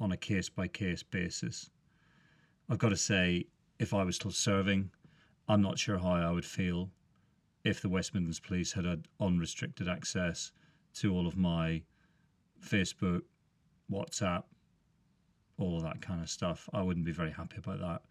on 0.00 0.12
a 0.12 0.16
case 0.16 0.48
by 0.48 0.68
case 0.68 1.02
basis? 1.02 1.70
I've 2.68 2.78
got 2.78 2.88
to 2.88 2.96
say, 2.96 3.46
if 3.78 3.94
I 3.94 4.02
was 4.02 4.16
still 4.16 4.32
serving, 4.32 4.90
I'm 5.48 5.62
not 5.62 5.78
sure 5.78 5.98
how 5.98 6.14
I 6.14 6.32
would 6.32 6.44
feel 6.44 6.90
if 7.62 7.80
the 7.80 7.88
West 7.88 8.14
Midlands 8.14 8.40
Police 8.40 8.72
had 8.72 8.84
had 8.84 9.06
unrestricted 9.20 9.88
access 9.88 10.52
to 10.94 11.12
all 11.12 11.26
of 11.26 11.36
my 11.36 11.82
Facebook, 12.64 13.22
WhatsApp, 13.90 14.44
all 15.58 15.76
of 15.76 15.82
that 15.82 16.00
kind 16.00 16.20
of 16.20 16.28
stuff. 16.28 16.68
I 16.72 16.82
wouldn't 16.82 17.06
be 17.06 17.12
very 17.12 17.30
happy 17.30 17.56
about 17.58 17.80
that. 17.80 18.02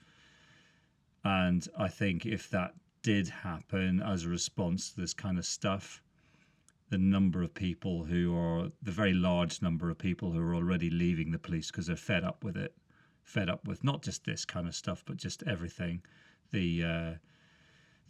And 1.23 1.67
I 1.77 1.87
think 1.87 2.25
if 2.25 2.49
that 2.51 2.73
did 3.01 3.27
happen 3.27 4.01
as 4.01 4.25
a 4.25 4.29
response 4.29 4.91
to 4.91 5.01
this 5.01 5.13
kind 5.13 5.37
of 5.37 5.45
stuff, 5.45 6.01
the 6.89 6.97
number 6.97 7.41
of 7.41 7.53
people 7.53 8.03
who 8.03 8.35
are 8.37 8.69
the 8.81 8.91
very 8.91 9.13
large 9.13 9.61
number 9.61 9.89
of 9.89 9.97
people 9.97 10.31
who 10.31 10.39
are 10.39 10.55
already 10.55 10.89
leaving 10.89 11.31
the 11.31 11.39
police 11.39 11.71
because 11.71 11.87
they're 11.87 11.95
fed 11.95 12.23
up 12.23 12.43
with 12.43 12.55
it, 12.55 12.75
fed 13.23 13.49
up 13.49 13.67
with 13.67 13.83
not 13.83 14.03
just 14.03 14.23
this 14.23 14.45
kind 14.45 14.67
of 14.67 14.75
stuff, 14.75 15.03
but 15.05 15.17
just 15.17 15.43
everything. 15.47 16.01
The 16.51 16.83
uh, 16.83 17.13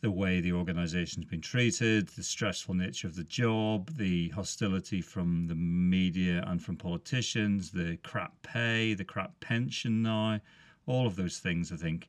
the 0.05 0.11
way 0.11 0.39
the 0.39 0.51
organization's 0.51 1.25
been 1.25 1.41
treated, 1.41 2.07
the 2.09 2.21
stressful 2.21 2.75
nature 2.75 3.07
of 3.07 3.15
the 3.15 3.23
job, 3.23 3.89
the 3.97 4.29
hostility 4.29 5.01
from 5.01 5.47
the 5.47 5.55
media 5.55 6.43
and 6.45 6.61
from 6.61 6.77
politicians, 6.77 7.71
the 7.71 7.97
crap 8.03 8.31
pay, 8.43 8.93
the 8.93 9.03
crap 9.03 9.31
pension 9.39 10.03
now, 10.03 10.39
all 10.85 11.07
of 11.07 11.15
those 11.15 11.39
things. 11.39 11.71
I 11.71 11.75
think 11.77 12.07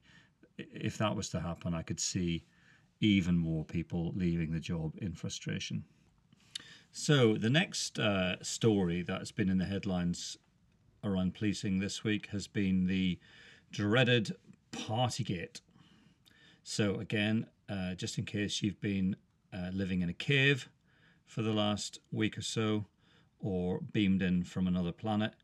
if 0.58 0.98
that 0.98 1.16
was 1.16 1.30
to 1.30 1.40
happen, 1.40 1.72
I 1.72 1.80
could 1.80 1.98
see 1.98 2.44
even 3.00 3.38
more 3.38 3.64
people 3.64 4.12
leaving 4.14 4.52
the 4.52 4.60
job 4.60 4.92
in 4.98 5.14
frustration. 5.14 5.82
So, 6.92 7.38
the 7.38 7.48
next 7.48 7.98
uh, 7.98 8.42
story 8.42 9.00
that's 9.00 9.32
been 9.32 9.48
in 9.48 9.56
the 9.56 9.64
headlines 9.64 10.36
around 11.02 11.32
policing 11.32 11.78
this 11.78 12.04
week 12.04 12.26
has 12.26 12.46
been 12.46 12.88
the 12.88 13.18
dreaded 13.70 14.36
Partygate. 14.70 15.62
So, 16.62 16.96
again, 16.96 17.46
uh, 17.68 17.94
just 17.94 18.18
in 18.18 18.24
case 18.24 18.62
you've 18.62 18.80
been 18.80 19.16
uh, 19.52 19.70
living 19.72 20.02
in 20.02 20.08
a 20.08 20.14
cave 20.14 20.68
for 21.24 21.42
the 21.42 21.52
last 21.52 21.98
week 22.12 22.38
or 22.38 22.42
so 22.42 22.86
or 23.40 23.80
beamed 23.92 24.22
in 24.22 24.44
from 24.44 24.66
another 24.66 24.92
planet. 24.92 25.34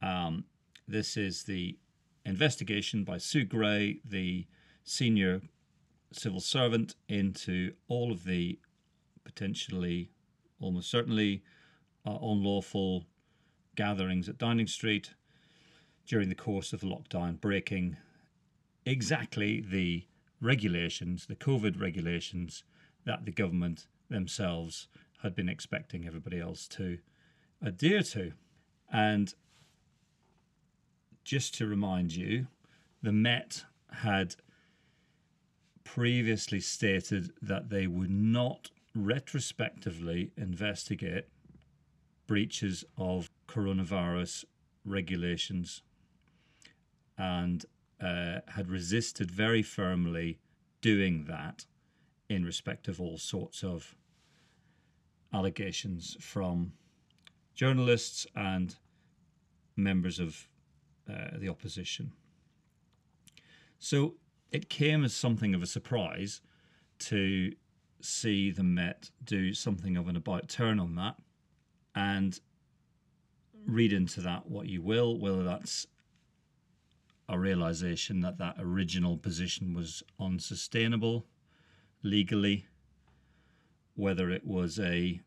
Um, 0.00 0.44
this 0.86 1.16
is 1.16 1.44
the 1.44 1.76
investigation 2.24 3.04
by 3.04 3.18
Sue 3.18 3.44
Gray, 3.44 4.00
the 4.04 4.46
senior 4.84 5.42
civil 6.12 6.40
servant, 6.40 6.94
into 7.08 7.72
all 7.88 8.12
of 8.12 8.24
the 8.24 8.58
potentially, 9.24 10.10
almost 10.60 10.90
certainly, 10.90 11.42
uh, 12.06 12.16
unlawful 12.22 13.04
gatherings 13.76 14.28
at 14.28 14.38
Downing 14.38 14.66
Street 14.66 15.14
during 16.06 16.28
the 16.28 16.34
course 16.34 16.72
of 16.72 16.80
lockdown, 16.80 17.38
breaking 17.40 17.96
exactly 18.86 19.60
the 19.60 20.06
regulations, 20.40 21.26
the 21.26 21.36
COVID 21.36 21.80
regulations 21.80 22.64
that 23.04 23.24
the 23.24 23.32
government 23.32 23.86
themselves 24.08 24.88
had 25.22 25.34
been 25.34 25.48
expecting 25.48 26.06
everybody 26.06 26.40
else 26.40 26.68
to 26.68 26.98
adhere 27.60 28.02
to. 28.02 28.32
And 28.92 29.34
just 31.24 31.54
to 31.56 31.66
remind 31.66 32.14
you, 32.14 32.46
the 33.02 33.12
Met 33.12 33.64
had 34.02 34.36
previously 35.84 36.60
stated 36.60 37.32
that 37.42 37.70
they 37.70 37.86
would 37.86 38.10
not 38.10 38.70
retrospectively 38.94 40.30
investigate 40.36 41.26
breaches 42.26 42.84
of 42.96 43.30
coronavirus 43.46 44.44
regulations. 44.84 45.82
And 47.16 47.64
uh, 48.00 48.40
had 48.48 48.70
resisted 48.70 49.30
very 49.30 49.62
firmly 49.62 50.38
doing 50.80 51.24
that 51.24 51.66
in 52.28 52.44
respect 52.44 52.88
of 52.88 53.00
all 53.00 53.18
sorts 53.18 53.64
of 53.64 53.96
allegations 55.32 56.16
from 56.20 56.72
journalists 57.54 58.26
and 58.34 58.76
members 59.76 60.18
of 60.18 60.48
uh, 61.10 61.36
the 61.38 61.48
opposition. 61.48 62.12
So 63.78 64.14
it 64.52 64.68
came 64.68 65.04
as 65.04 65.14
something 65.14 65.54
of 65.54 65.62
a 65.62 65.66
surprise 65.66 66.40
to 67.00 67.52
see 68.00 68.50
the 68.50 68.62
Met 68.62 69.10
do 69.24 69.54
something 69.54 69.96
of 69.96 70.08
an 70.08 70.16
about 70.16 70.48
turn 70.48 70.78
on 70.78 70.94
that 70.96 71.16
and 71.94 72.38
read 73.66 73.92
into 73.92 74.20
that 74.20 74.48
what 74.48 74.66
you 74.66 74.80
will, 74.82 75.18
whether 75.18 75.42
that's 75.42 75.86
a 77.28 77.38
realization 77.38 78.20
that 78.20 78.38
that 78.38 78.56
original 78.58 79.18
position 79.18 79.74
was 79.74 80.02
unsustainable 80.18 81.26
legally, 82.02 82.66
whether 83.94 84.30
it 84.30 84.46
was 84.46 84.78
a 84.78 85.20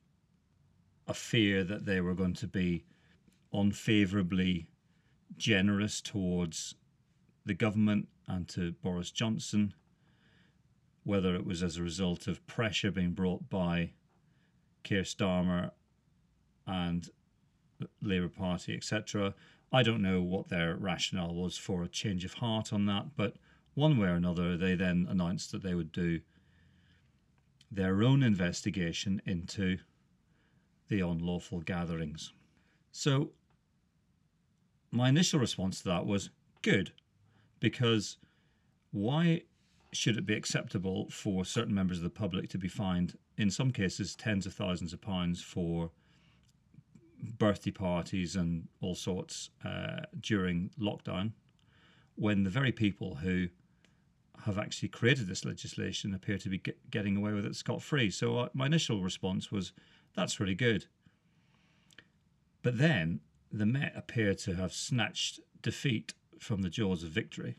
a 1.08 1.14
fear 1.14 1.64
that 1.64 1.86
they 1.86 2.00
were 2.00 2.14
going 2.14 2.34
to 2.34 2.48
be 2.48 2.86
unfavorably 3.54 4.68
generous 5.36 6.00
towards 6.00 6.76
the 7.46 7.54
government 7.54 8.08
and 8.28 8.48
to 8.48 8.72
Boris 8.72 9.12
Johnson, 9.12 9.74
whether 11.04 11.36
it 11.36 11.46
was 11.46 11.64
as 11.64 11.78
a 11.78 11.84
result 11.84 12.28
of 12.28 12.46
pressure 12.48 12.92
being 12.92 13.12
brought 13.12 13.50
by 13.50 13.92
Keir 14.84 15.02
Starmer 15.02 15.72
and 16.66 17.10
Labour 18.02 18.30
Party, 18.30 18.76
etc., 18.76 19.34
I 19.72 19.84
don't 19.84 20.02
know 20.02 20.22
what 20.22 20.50
their 20.50 20.76
rationale 20.76 21.34
was 21.34 21.58
for 21.58 21.84
a 21.84 21.88
change 21.88 22.26
of 22.26 22.36
heart 22.36 22.74
on 22.74 22.86
that, 22.88 23.16
but 23.16 23.36
one 23.74 23.98
way 23.98 24.10
or 24.10 24.16
another, 24.16 24.58
they 24.58 24.76
then 24.76 25.08
announced 25.10 25.52
that 25.52 25.64
they 25.64 25.76
would 25.76 25.92
do 25.92 26.20
their 27.72 28.04
own 28.04 28.22
investigation 28.22 29.22
into 29.26 29.78
the 30.90 31.00
unlawful 31.00 31.62
gatherings. 31.62 32.34
So, 32.92 33.32
my 34.92 35.08
initial 35.08 35.40
response 35.40 35.80
to 35.82 35.90
that 35.90 36.06
was 36.06 36.32
good, 36.62 36.92
because 37.62 38.18
why 38.92 39.44
should 39.94 40.18
it 40.18 40.26
be 40.26 40.34
acceptable 40.34 41.10
for 41.10 41.46
certain 41.46 41.74
members 41.74 41.98
of 41.98 42.04
the 42.04 42.10
public 42.10 42.50
to 42.50 42.58
be 42.58 42.68
fined, 42.68 43.18
in 43.38 43.50
some 43.50 43.72
cases, 43.72 44.16
tens 44.16 44.46
of 44.46 44.54
thousands 44.54 44.92
of 44.92 45.00
pounds 45.00 45.42
for 45.42 45.92
birthday 47.22 47.72
parties 47.72 48.36
and 48.36 48.68
all 48.82 48.96
sorts 48.96 49.50
uh, 49.64 50.02
during 50.20 50.72
lockdown, 50.80 51.32
when 52.16 52.44
the 52.44 52.50
very 52.50 52.72
people 52.72 53.16
who 53.16 53.48
have 54.46 54.58
actually 54.58 54.90
created 54.90 55.28
this 55.28 55.46
legislation 55.46 56.14
appear 56.14 56.38
to 56.38 56.50
be 56.50 56.58
get, 56.58 56.90
getting 56.90 57.16
away 57.18 57.34
with 57.34 57.46
it 57.46 57.56
scot 57.56 57.82
free? 57.82 58.10
So 58.10 58.38
uh, 58.38 58.50
my 58.54 58.66
initial 58.66 59.02
response 59.02 59.52
was, 59.52 59.74
that's 60.16 60.40
really 60.40 60.56
good. 60.56 60.86
But 62.64 62.78
then 62.78 63.22
the 63.52 63.66
Met 63.66 63.94
appear 63.96 64.34
to 64.36 64.56
have 64.56 64.74
snatched 64.74 65.40
defeat 65.62 66.14
from 66.40 66.62
the 66.62 66.70
jaws 66.70 67.04
of 67.04 67.10
victory 67.10 67.56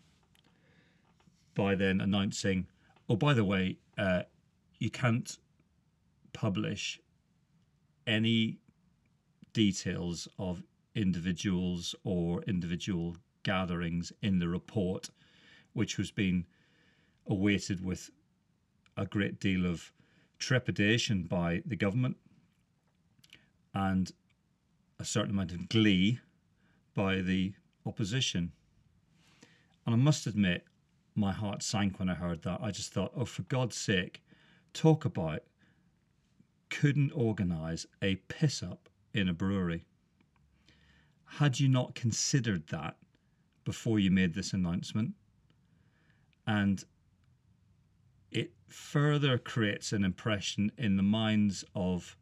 by 1.54 1.74
then 1.74 2.00
announcing, 2.00 2.66
oh, 3.08 3.16
by 3.16 3.34
the 3.34 3.44
way, 3.44 3.78
uh, 3.98 4.22
you 4.78 4.90
can't 4.90 5.38
publish 6.32 6.98
any 8.06 8.58
details 9.52 10.28
of 10.38 10.62
individuals 10.94 11.94
or 12.04 12.42
individual 12.42 13.16
gatherings 13.42 14.12
in 14.22 14.38
the 14.38 14.48
report, 14.48 15.10
which 15.72 15.98
was 15.98 16.10
being 16.10 16.46
awaited 17.26 17.84
with 17.84 18.10
a 18.96 19.06
great 19.06 19.40
deal 19.40 19.66
of 19.66 19.92
trepidation 20.38 21.22
by 21.22 21.62
the 21.64 21.76
government 21.76 22.16
and 23.74 24.12
a 24.98 25.04
certain 25.04 25.30
amount 25.30 25.52
of 25.52 25.68
glee 25.68 26.20
by 26.94 27.16
the 27.16 27.52
opposition. 27.86 28.52
And 29.86 29.94
I 29.94 29.98
must 29.98 30.26
admit, 30.26 30.64
my 31.14 31.32
heart 31.32 31.62
sank 31.62 31.98
when 31.98 32.08
I 32.08 32.14
heard 32.14 32.42
that. 32.42 32.60
I 32.62 32.70
just 32.70 32.92
thought, 32.92 33.12
oh, 33.16 33.24
for 33.24 33.42
God's 33.42 33.76
sake, 33.76 34.22
talk 34.72 35.04
about 35.04 35.42
couldn't 36.70 37.12
organise 37.12 37.86
a 38.00 38.16
piss 38.28 38.62
up 38.62 38.88
in 39.14 39.28
a 39.28 39.34
brewery. 39.34 39.84
Had 41.24 41.60
you 41.60 41.68
not 41.68 41.94
considered 41.94 42.66
that 42.68 42.96
before 43.64 43.98
you 43.98 44.10
made 44.10 44.34
this 44.34 44.52
announcement? 44.52 45.14
And 46.46 46.84
it 48.30 48.52
further 48.68 49.38
creates 49.38 49.92
an 49.92 50.04
impression 50.04 50.72
in 50.76 50.96
the 50.96 51.02
minds 51.02 51.64
of 51.74 52.16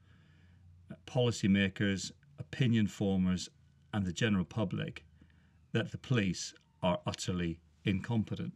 policymakers, 1.07 2.12
opinion 2.38 2.87
formers, 2.87 3.48
and 3.92 4.05
the 4.05 4.12
general 4.12 4.44
public 4.44 5.05
that 5.72 5.90
the 5.90 5.98
police 5.98 6.55
are 6.83 7.00
utterly 7.07 7.61
incompetent. 7.85 8.53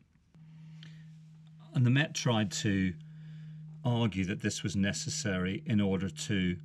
And 1.75 1.85
the 1.85 1.91
Met 1.91 2.15
tried 2.15 2.53
to 2.53 2.95
argue 3.85 4.25
that 4.25 4.41
this 4.41 4.63
was 4.63 4.77
necessary 4.77 5.63
in 5.67 5.81
order 5.81 6.09
to 6.09 6.57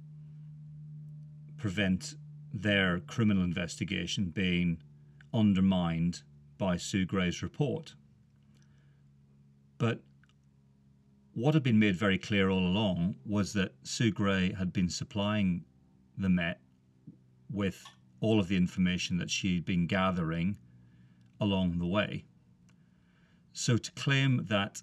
prevent 1.59 2.15
their 2.53 2.99
criminal 3.01 3.43
investigation 3.43 4.25
being 4.25 4.81
undermined 5.33 6.23
by 6.57 6.77
Sue 6.77 7.05
Gray's 7.05 7.43
report. 7.43 7.95
But 9.77 10.01
what 11.33 11.53
had 11.53 11.63
been 11.63 11.79
made 11.79 11.95
very 11.95 12.17
clear 12.17 12.49
all 12.49 12.65
along 12.65 13.15
was 13.25 13.53
that 13.53 13.75
Sue 13.83 14.11
Gray 14.11 14.51
had 14.53 14.73
been 14.73 14.89
supplying 14.89 15.63
the 16.17 16.29
Met 16.29 16.59
with 17.51 17.85
all 18.19 18.39
of 18.39 18.47
the 18.47 18.57
information 18.57 19.17
that 19.17 19.29
she'd 19.29 19.63
been 19.63 19.87
gathering 19.87 20.57
along 21.39 21.77
the 21.77 21.87
way. 21.87 22.25
So 23.53 23.77
to 23.77 23.91
claim 23.93 24.45
that 24.49 24.81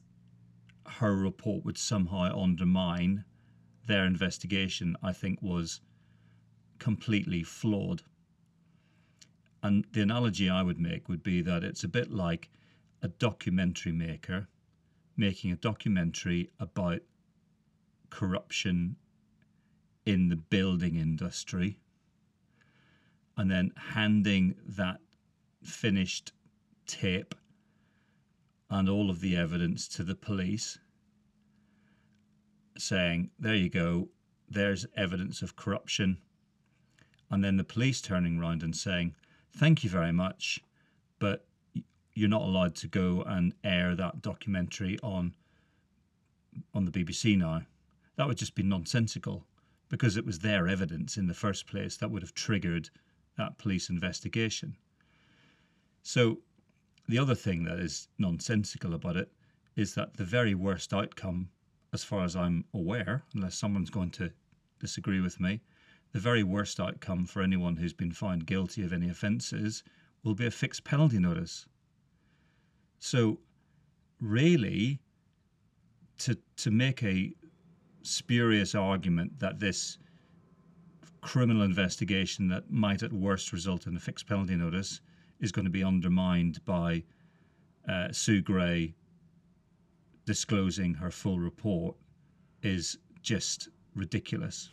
her 0.87 1.15
report 1.15 1.65
would 1.65 1.79
somehow 1.79 2.41
undermine 2.41 3.25
their 3.87 4.05
investigation, 4.05 4.97
I 5.03 5.13
think 5.13 5.43
was 5.43 5.81
completely 6.79 7.43
flawed. 7.43 8.03
And 9.63 9.87
the 9.93 10.03
analogy 10.03 10.49
I 10.49 10.63
would 10.63 10.79
make 10.79 11.09
would 11.09 11.23
be 11.23 11.43
that 11.43 11.65
it's 11.65 11.85
a 11.85 11.89
bit 11.89 12.11
like 12.11 12.51
a 13.03 13.09
documentary 13.09 13.93
maker 13.93 14.49
making 15.17 15.51
a 15.51 15.57
documentary 15.57 16.51
about 16.61 17.01
corruption 18.11 18.97
in 20.05 20.29
the 20.29 20.37
building 20.37 20.97
industry 20.97 21.79
and 23.37 23.51
then 23.51 23.73
handing 23.77 24.55
that 24.67 25.01
finished 25.63 26.33
tape 26.87 27.35
and 28.71 28.89
all 28.89 29.11
of 29.11 29.21
the 29.21 29.37
evidence 29.37 29.87
to 29.89 30.03
the 30.03 30.15
police, 30.15 30.79
saying, 32.77 33.31
There 33.39 33.55
you 33.55 33.69
go, 33.69 34.09
there's 34.49 34.87
evidence 34.97 35.43
of 35.43 35.57
corruption. 35.57 36.19
And 37.31 37.43
then 37.43 37.57
the 37.57 37.65
police 37.65 38.01
turning 38.01 38.39
around 38.39 38.63
and 38.63 38.77
saying, 38.77 39.15
Thank 39.53 39.83
you 39.83 39.91
very 39.91 40.13
much, 40.13 40.61
but 41.19 41.47
you're 42.15 42.29
not 42.29 42.43
allowed 42.43 42.75
to 42.77 42.89
go 42.89 43.23
and 43.23 43.55
air 43.65 43.95
that 43.95 44.23
documentary 44.23 44.99
on 45.03 45.35
on 46.75 46.85
the 46.85 46.91
BBC 46.91 47.37
now. 47.37 47.63
That 48.17 48.27
would 48.27 48.39
just 48.39 48.55
be 48.55 48.63
nonsensical 48.63 49.45
because 49.89 50.17
it 50.17 50.25
was 50.25 50.39
their 50.39 50.69
evidence 50.69 51.17
in 51.17 51.27
the 51.27 51.35
first 51.35 51.67
place 51.67 51.97
that 51.99 52.11
would 52.11 52.23
have 52.23 52.35
triggered 52.35 52.89
that 53.37 53.59
police 53.59 53.91
investigation. 53.91 54.77
So 56.03 56.39
the 57.09 57.19
other 57.19 57.35
thing 57.35 57.65
that 57.65 57.79
is 57.79 58.09
nonsensical 58.19 58.95
about 58.95 59.17
it 59.17 59.31
is 59.77 59.95
that 59.95 60.17
the 60.17 60.25
very 60.25 60.55
worst 60.55 60.93
outcome, 60.95 61.51
as 61.93 62.03
far 62.03 62.25
as 62.25 62.35
I'm 62.35 62.65
aware, 62.73 63.23
unless 63.35 63.57
someone's 63.57 63.91
going 63.91 64.11
to 64.13 64.31
disagree 64.81 65.21
with 65.21 65.39
me, 65.39 65.61
the 66.17 66.23
very 66.23 66.43
worst 66.43 66.81
outcome 66.81 67.27
for 67.27 67.43
anyone 67.43 67.77
who's 67.77 67.93
been 67.93 68.11
found 68.11 68.47
guilty 68.47 68.83
of 68.83 68.91
any 68.91 69.11
offences 69.11 69.83
will 70.25 70.35
be 70.35 70.47
a 70.47 70.51
fixed 70.51 70.83
penalty 70.83 71.19
notice. 71.19 71.67
So, 72.99 73.39
really, 74.19 74.99
to 76.21 76.39
to 76.57 76.71
make 76.71 77.03
a 77.03 77.35
spurious 78.01 78.75
argument 78.75 79.41
that 79.41 79.61
this 79.61 79.99
criminal 81.21 81.63
investigation 81.63 82.49
that 82.49 82.71
might 82.71 83.03
at 83.03 83.13
worst 83.13 83.53
result 83.53 83.87
in 83.87 83.95
a 83.95 84.01
fixed 84.01 84.27
penalty 84.27 84.57
notice 84.57 85.03
is 85.41 85.53
going 85.53 85.67
to 85.67 85.71
be 85.71 85.85
undermined 85.85 86.65
by 86.65 87.05
uh, 87.87 88.11
Sue 88.11 88.41
Gray 88.41 88.95
disclosing 90.25 90.95
her 90.95 91.11
full 91.11 91.39
report 91.39 91.95
is 92.63 92.97
just 93.21 93.69
ridiculous. 93.95 94.71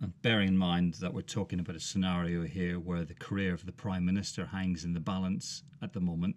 And 0.00 0.12
bearing 0.22 0.48
in 0.48 0.58
mind 0.58 0.94
that 0.94 1.12
we're 1.12 1.22
talking 1.22 1.58
about 1.58 1.74
a 1.76 1.80
scenario 1.80 2.44
here 2.44 2.78
where 2.78 3.04
the 3.04 3.14
career 3.14 3.52
of 3.52 3.66
the 3.66 3.72
Prime 3.72 4.04
Minister 4.04 4.46
hangs 4.46 4.84
in 4.84 4.92
the 4.92 5.00
balance 5.00 5.64
at 5.82 5.92
the 5.92 6.00
moment, 6.00 6.36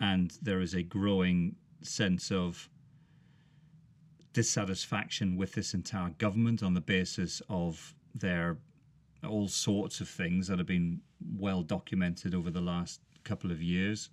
and 0.00 0.32
there 0.40 0.60
is 0.60 0.74
a 0.74 0.82
growing 0.82 1.56
sense 1.82 2.32
of 2.32 2.68
dissatisfaction 4.32 5.36
with 5.36 5.52
this 5.52 5.74
entire 5.74 6.10
government 6.10 6.62
on 6.62 6.72
the 6.72 6.80
basis 6.80 7.42
of 7.48 7.94
their 8.14 8.56
all 9.28 9.48
sorts 9.48 10.00
of 10.00 10.08
things 10.08 10.46
that 10.48 10.58
have 10.58 10.66
been 10.66 11.00
well 11.36 11.62
documented 11.62 12.34
over 12.34 12.50
the 12.50 12.60
last 12.60 13.00
couple 13.22 13.50
of 13.50 13.62
years. 13.62 14.08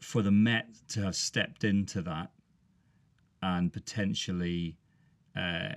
For 0.00 0.22
the 0.22 0.30
Met 0.30 0.68
to 0.88 1.02
have 1.02 1.16
stepped 1.16 1.64
into 1.64 2.02
that 2.02 2.30
and 3.42 3.72
potentially 3.72 4.76
uh, 5.34 5.72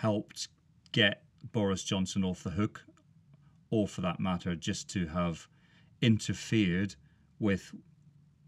helped 0.00 0.48
get 0.92 1.22
Boris 1.52 1.82
Johnson 1.82 2.24
off 2.24 2.42
the 2.42 2.50
hook, 2.50 2.84
or 3.70 3.88
for 3.88 4.00
that 4.02 4.20
matter, 4.20 4.54
just 4.54 4.88
to 4.90 5.06
have 5.06 5.48
interfered 6.00 6.94
with 7.38 7.72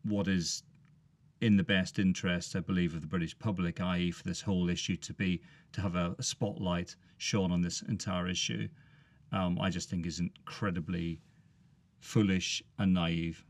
what 0.03 0.29
is 0.29 0.63
in 1.41 1.57
the 1.57 1.65
best 1.65 1.99
interest, 1.99 2.57
I 2.57 2.61
believe, 2.61 2.95
of 2.95 3.01
the 3.01 3.07
British 3.07 3.39
public, 3.39 3.81
i.e., 3.81 4.11
for 4.11 4.23
this 4.25 4.41
whole 4.41 4.71
issue 4.71 4.97
to 4.97 5.13
be 5.13 5.43
to 5.73 5.81
have 5.81 5.97
a, 5.97 6.15
a 6.19 6.23
spotlight 6.23 6.97
shone 7.19 7.53
on 7.53 7.61
this 7.61 7.83
entire 7.83 8.29
issue, 8.29 8.69
um, 9.33 9.59
I 9.61 9.71
just 9.71 9.91
think 9.91 10.07
is 10.07 10.21
incredibly 10.21 11.21
foolish 12.01 12.63
and 12.79 12.95
naive. 12.95 13.45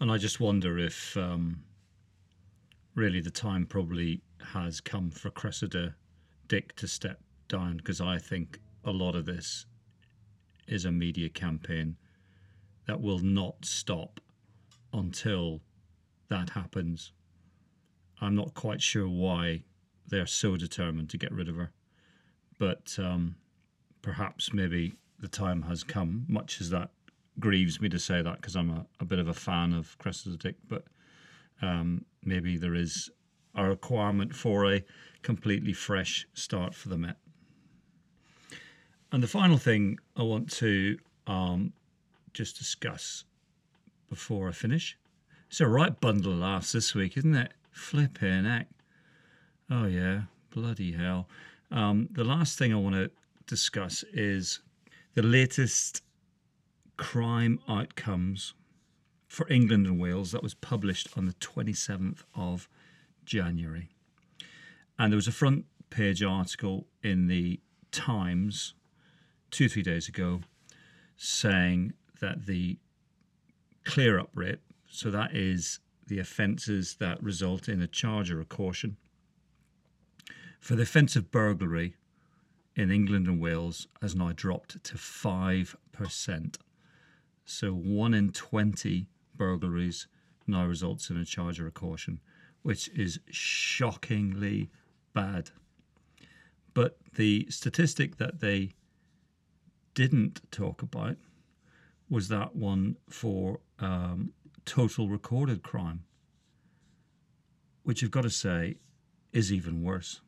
And 0.00 0.10
I 0.10 0.18
just 0.18 0.40
wonder 0.40 0.78
if 0.78 1.16
um, 1.16 1.62
really 2.94 3.20
the 3.20 3.30
time 3.30 3.66
probably 3.66 4.20
has 4.52 4.80
come 4.80 5.10
for 5.10 5.30
Cressida 5.30 5.94
Dick 6.52 6.76
to 6.76 6.86
step 6.86 7.18
down 7.48 7.78
because 7.78 7.98
I 7.98 8.18
think 8.18 8.60
a 8.84 8.90
lot 8.90 9.14
of 9.14 9.24
this 9.24 9.64
is 10.68 10.84
a 10.84 10.92
media 10.92 11.30
campaign 11.30 11.96
that 12.86 13.00
will 13.00 13.20
not 13.20 13.64
stop 13.64 14.20
until 14.92 15.62
that 16.28 16.50
happens. 16.50 17.12
I'm 18.20 18.34
not 18.34 18.52
quite 18.52 18.82
sure 18.82 19.08
why 19.08 19.62
they're 20.06 20.26
so 20.26 20.58
determined 20.58 21.08
to 21.08 21.16
get 21.16 21.32
rid 21.32 21.48
of 21.48 21.56
her, 21.56 21.72
but 22.58 22.98
um, 22.98 23.36
perhaps 24.02 24.52
maybe 24.52 24.92
the 25.20 25.28
time 25.28 25.62
has 25.62 25.82
come, 25.82 26.26
much 26.28 26.60
as 26.60 26.68
that 26.68 26.90
grieves 27.40 27.80
me 27.80 27.88
to 27.88 27.98
say 27.98 28.20
that 28.20 28.42
because 28.42 28.56
I'm 28.56 28.68
a, 28.68 28.84
a 29.00 29.06
bit 29.06 29.18
of 29.18 29.28
a 29.28 29.32
fan 29.32 29.72
of 29.72 29.96
Cressida 29.96 30.36
Dick, 30.36 30.56
but 30.68 30.84
um, 31.62 32.04
maybe 32.22 32.58
there 32.58 32.74
is 32.74 33.08
a 33.54 33.68
requirement 33.68 34.34
for 34.34 34.72
a 34.72 34.84
completely 35.22 35.72
fresh 35.72 36.26
start 36.34 36.74
for 36.74 36.88
the 36.88 36.98
Met. 36.98 37.16
And 39.10 39.22
the 39.22 39.28
final 39.28 39.58
thing 39.58 39.98
I 40.16 40.22
want 40.22 40.50
to 40.52 40.98
um, 41.26 41.72
just 42.32 42.58
discuss 42.58 43.24
before 44.08 44.48
I 44.48 44.52
finish. 44.52 44.96
It's 45.48 45.60
a 45.60 45.66
right 45.66 45.98
bundle 46.00 46.32
of 46.32 46.38
laughs 46.38 46.72
this 46.72 46.94
week, 46.94 47.16
isn't 47.16 47.34
it? 47.34 47.52
Flipping 47.70 48.44
heck. 48.44 48.68
Oh, 49.70 49.86
yeah. 49.86 50.22
Bloody 50.50 50.92
hell. 50.92 51.28
Um, 51.70 52.08
the 52.12 52.24
last 52.24 52.58
thing 52.58 52.72
I 52.72 52.76
want 52.76 52.94
to 52.94 53.10
discuss 53.46 54.02
is 54.12 54.60
the 55.14 55.22
latest 55.22 56.02
crime 56.96 57.58
outcomes 57.68 58.54
for 59.26 59.50
England 59.50 59.86
and 59.86 59.98
Wales 59.98 60.32
that 60.32 60.42
was 60.42 60.54
published 60.54 61.08
on 61.16 61.26
the 61.26 61.32
27th 61.34 62.22
of 62.34 62.68
January. 63.24 63.88
And 64.98 65.12
there 65.12 65.16
was 65.16 65.28
a 65.28 65.32
front 65.32 65.66
page 65.90 66.22
article 66.22 66.86
in 67.02 67.26
the 67.26 67.60
Times 67.90 68.74
two, 69.50 69.68
three 69.68 69.82
days 69.82 70.08
ago 70.08 70.40
saying 71.16 71.92
that 72.20 72.46
the 72.46 72.78
clear 73.84 74.18
up 74.18 74.30
rate, 74.34 74.60
so 74.88 75.10
that 75.10 75.36
is 75.36 75.80
the 76.06 76.18
offences 76.18 76.96
that 77.00 77.22
result 77.22 77.68
in 77.68 77.82
a 77.82 77.86
charge 77.86 78.30
or 78.30 78.40
a 78.40 78.44
caution, 78.44 78.96
for 80.58 80.74
the 80.74 80.82
offence 80.82 81.16
of 81.16 81.30
burglary 81.30 81.96
in 82.74 82.90
England 82.90 83.26
and 83.26 83.40
Wales 83.40 83.88
has 84.00 84.14
now 84.14 84.32
dropped 84.34 84.82
to 84.84 84.94
5%. 84.94 86.56
So 87.44 87.72
1 87.72 88.14
in 88.14 88.30
20 88.30 89.06
burglaries 89.36 90.06
now 90.46 90.64
results 90.64 91.10
in 91.10 91.16
a 91.16 91.24
charge 91.24 91.60
or 91.60 91.66
a 91.66 91.72
caution, 91.72 92.20
which 92.62 92.88
is 92.88 93.18
shockingly 93.30 94.70
bad. 95.12 95.50
But 96.74 96.96
the 97.14 97.46
statistic 97.50 98.16
that 98.16 98.40
they 98.40 98.70
didn't 99.94 100.40
talk 100.50 100.82
about 100.82 101.16
was 102.08 102.28
that 102.28 102.54
one 102.54 102.96
for 103.08 103.60
um, 103.78 104.32
total 104.64 105.08
recorded 105.08 105.62
crime, 105.62 106.04
which 107.82 108.02
you've 108.02 108.10
got 108.10 108.22
to 108.22 108.30
say 108.30 108.76
is 109.32 109.52
even 109.52 109.82
worse. 109.82 110.20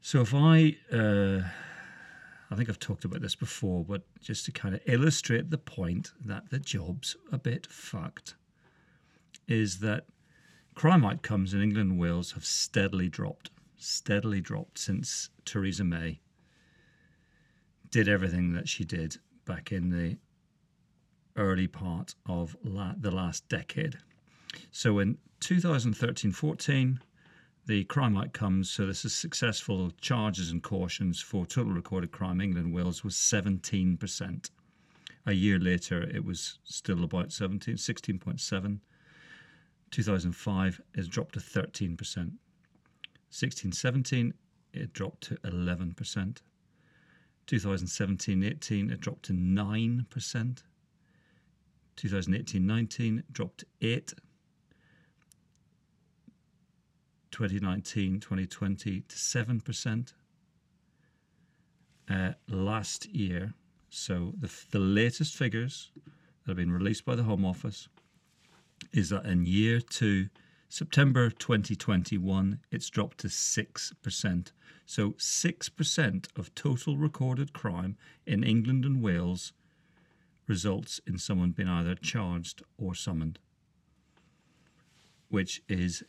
So 0.00 0.22
if 0.22 0.34
I, 0.34 0.76
uh, 0.92 1.42
I 2.50 2.56
think 2.56 2.68
I've 2.68 2.78
talked 2.78 3.04
about 3.04 3.20
this 3.20 3.34
before, 3.34 3.84
but 3.84 4.02
just 4.20 4.44
to 4.46 4.52
kind 4.52 4.74
of 4.74 4.80
illustrate 4.86 5.50
the 5.50 5.58
point 5.58 6.12
that 6.24 6.50
the 6.50 6.58
job's 6.58 7.16
a 7.30 7.38
bit 7.38 7.66
fucked, 7.66 8.34
is 9.46 9.80
that 9.80 10.04
crime 10.80 11.04
outcomes 11.04 11.52
in 11.52 11.60
England 11.60 11.90
and 11.90 12.00
Wales 12.00 12.32
have 12.32 12.42
steadily 12.42 13.10
dropped, 13.10 13.50
steadily 13.76 14.40
dropped 14.40 14.78
since 14.78 15.28
Theresa 15.44 15.84
May 15.84 16.20
did 17.90 18.08
everything 18.08 18.54
that 18.54 18.66
she 18.66 18.82
did 18.82 19.18
back 19.44 19.72
in 19.72 19.90
the 19.90 20.16
early 21.36 21.66
part 21.66 22.14
of 22.24 22.56
la- 22.64 22.94
the 22.98 23.10
last 23.10 23.46
decade. 23.50 23.98
So 24.72 25.00
in 25.00 25.18
2013 25.40 26.32
14, 26.32 27.00
the 27.66 27.84
crime 27.84 28.16
outcomes, 28.16 28.70
so 28.70 28.86
this 28.86 29.04
is 29.04 29.14
successful 29.14 29.92
charges 30.00 30.50
and 30.50 30.62
cautions 30.62 31.20
for 31.20 31.44
total 31.44 31.74
recorded 31.74 32.10
crime, 32.10 32.40
England 32.40 32.68
and 32.68 32.74
Wales, 32.74 33.04
was 33.04 33.16
17%. 33.16 34.48
A 35.26 35.32
year 35.32 35.58
later, 35.58 36.00
it 36.00 36.24
was 36.24 36.58
still 36.64 37.04
about 37.04 37.32
17, 37.32 37.74
16.7. 37.74 38.80
2005, 39.90 40.80
it 40.94 41.08
dropped 41.08 41.34
to 41.34 41.40
13%. 41.40 42.32
16 43.30 43.72
17, 43.72 44.34
it 44.72 44.92
dropped 44.92 45.22
to 45.22 45.34
11%. 45.36 46.38
2017 47.46 48.44
18, 48.44 48.90
it 48.90 49.00
dropped 49.00 49.24
to 49.24 49.32
9%. 49.32 50.62
2018 51.96 52.66
19, 52.66 53.22
dropped 53.32 53.58
to 53.58 53.66
8 53.82 54.14
2019 57.30 58.20
2020 58.20 59.00
to 59.00 59.16
7%. 59.16 60.12
Uh, 62.08 62.32
last 62.48 63.06
year, 63.06 63.54
so 63.88 64.32
the, 64.40 64.50
the 64.72 64.78
latest 64.78 65.36
figures 65.36 65.92
that 65.94 66.50
have 66.50 66.56
been 66.56 66.72
released 66.72 67.04
by 67.04 67.14
the 67.14 67.22
Home 67.22 67.44
Office 67.44 67.88
is 68.92 69.10
that 69.10 69.26
in 69.26 69.46
year 69.46 69.80
two, 69.80 70.28
September 70.68 71.30
2021, 71.30 72.60
it's 72.70 72.88
dropped 72.88 73.18
to 73.18 73.28
6%. 73.28 74.52
So 74.86 75.10
6% 75.10 76.38
of 76.38 76.54
total 76.54 76.96
recorded 76.96 77.52
crime 77.52 77.96
in 78.26 78.42
England 78.42 78.84
and 78.84 79.02
Wales 79.02 79.52
results 80.46 81.00
in 81.06 81.18
someone 81.18 81.50
being 81.50 81.68
either 81.68 81.94
charged 81.94 82.62
or 82.76 82.94
summoned, 82.94 83.38
which 85.28 85.62
is 85.68 86.02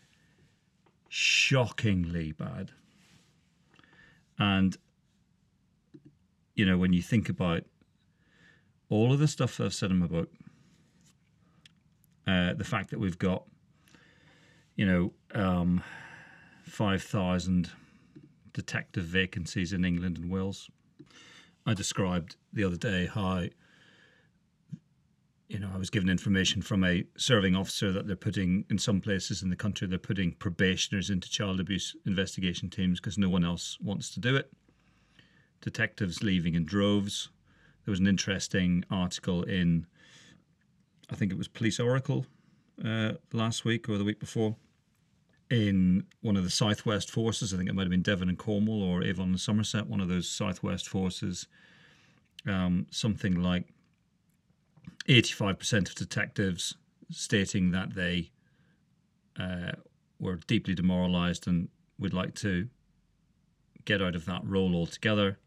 shockingly 1.09 2.31
bad. 2.31 2.71
And, 4.39 4.77
you 6.55 6.65
know, 6.65 6.77
when 6.77 6.93
you 6.93 7.01
think 7.01 7.29
about 7.29 7.63
all 8.89 9.13
of 9.13 9.19
the 9.19 9.27
stuff 9.27 9.57
that 9.57 9.65
I've 9.65 9.73
said 9.73 9.91
in 9.91 9.97
my 9.97 10.07
book, 10.07 10.29
uh, 12.27 12.53
the 12.53 12.63
fact 12.63 12.89
that 12.91 12.99
we've 12.99 13.17
got 13.17 13.43
you 14.75 14.85
know, 14.85 15.13
um, 15.39 15.83
5,000 16.63 17.69
detective 18.53 19.03
vacancies 19.03 19.73
in 19.73 19.85
England 19.85 20.17
and 20.17 20.31
Wales. 20.31 20.69
I 21.65 21.73
described 21.73 22.35
the 22.51 22.63
other 22.63 22.77
day 22.77 23.05
how, 23.05 23.43
you 25.47 25.59
know, 25.59 25.69
I 25.73 25.77
was 25.77 25.89
given 25.89 26.09
information 26.09 26.61
from 26.61 26.83
a 26.83 27.03
serving 27.15 27.55
officer 27.55 27.91
that 27.91 28.07
they're 28.07 28.15
putting, 28.15 28.65
in 28.69 28.79
some 28.79 29.01
places 29.01 29.43
in 29.43 29.49
the 29.49 29.55
country, 29.55 29.87
they're 29.87 29.99
putting 29.99 30.31
probationers 30.33 31.09
into 31.09 31.29
child 31.29 31.59
abuse 31.59 31.95
investigation 32.05 32.69
teams 32.69 32.99
because 32.99 33.17
no 33.17 33.29
one 33.29 33.45
else 33.45 33.77
wants 33.81 34.11
to 34.15 34.19
do 34.19 34.35
it. 34.35 34.51
Detectives 35.61 36.23
leaving 36.23 36.55
in 36.55 36.65
droves. 36.65 37.29
There 37.85 37.91
was 37.91 37.99
an 37.99 38.07
interesting 38.07 38.83
article 38.89 39.43
in, 39.43 39.85
I 41.11 41.15
think 41.15 41.31
it 41.31 41.37
was 41.37 41.47
Police 41.47 41.79
Oracle 41.79 42.25
uh, 42.83 43.13
last 43.33 43.65
week 43.65 43.89
or 43.89 43.97
the 43.97 44.03
week 44.03 44.19
before 44.19 44.55
in 45.49 46.05
one 46.21 46.37
of 46.37 46.43
the 46.43 46.49
Southwest 46.49 47.11
forces. 47.11 47.53
I 47.53 47.57
think 47.57 47.69
it 47.69 47.73
might 47.73 47.83
have 47.83 47.91
been 47.91 48.01
Devon 48.01 48.29
and 48.29 48.37
Cornwall 48.37 48.81
or 48.81 49.03
Avon 49.03 49.29
and 49.29 49.39
Somerset, 49.39 49.87
one 49.87 49.99
of 49.99 50.07
those 50.07 50.29
Southwest 50.29 50.87
forces. 50.87 51.47
Um, 52.47 52.87
something 52.89 53.43
like 53.43 53.65
85% 55.07 55.89
of 55.89 55.95
detectives 55.95 56.75
stating 57.11 57.71
that 57.71 57.93
they 57.93 58.31
uh, 59.37 59.73
were 60.19 60.37
deeply 60.47 60.73
demoralized 60.73 61.47
and 61.47 61.67
would 61.99 62.13
like 62.13 62.33
to 62.35 62.69
get 63.83 64.01
out 64.01 64.15
of 64.15 64.25
that 64.25 64.41
role 64.45 64.73
altogether. 64.73 65.37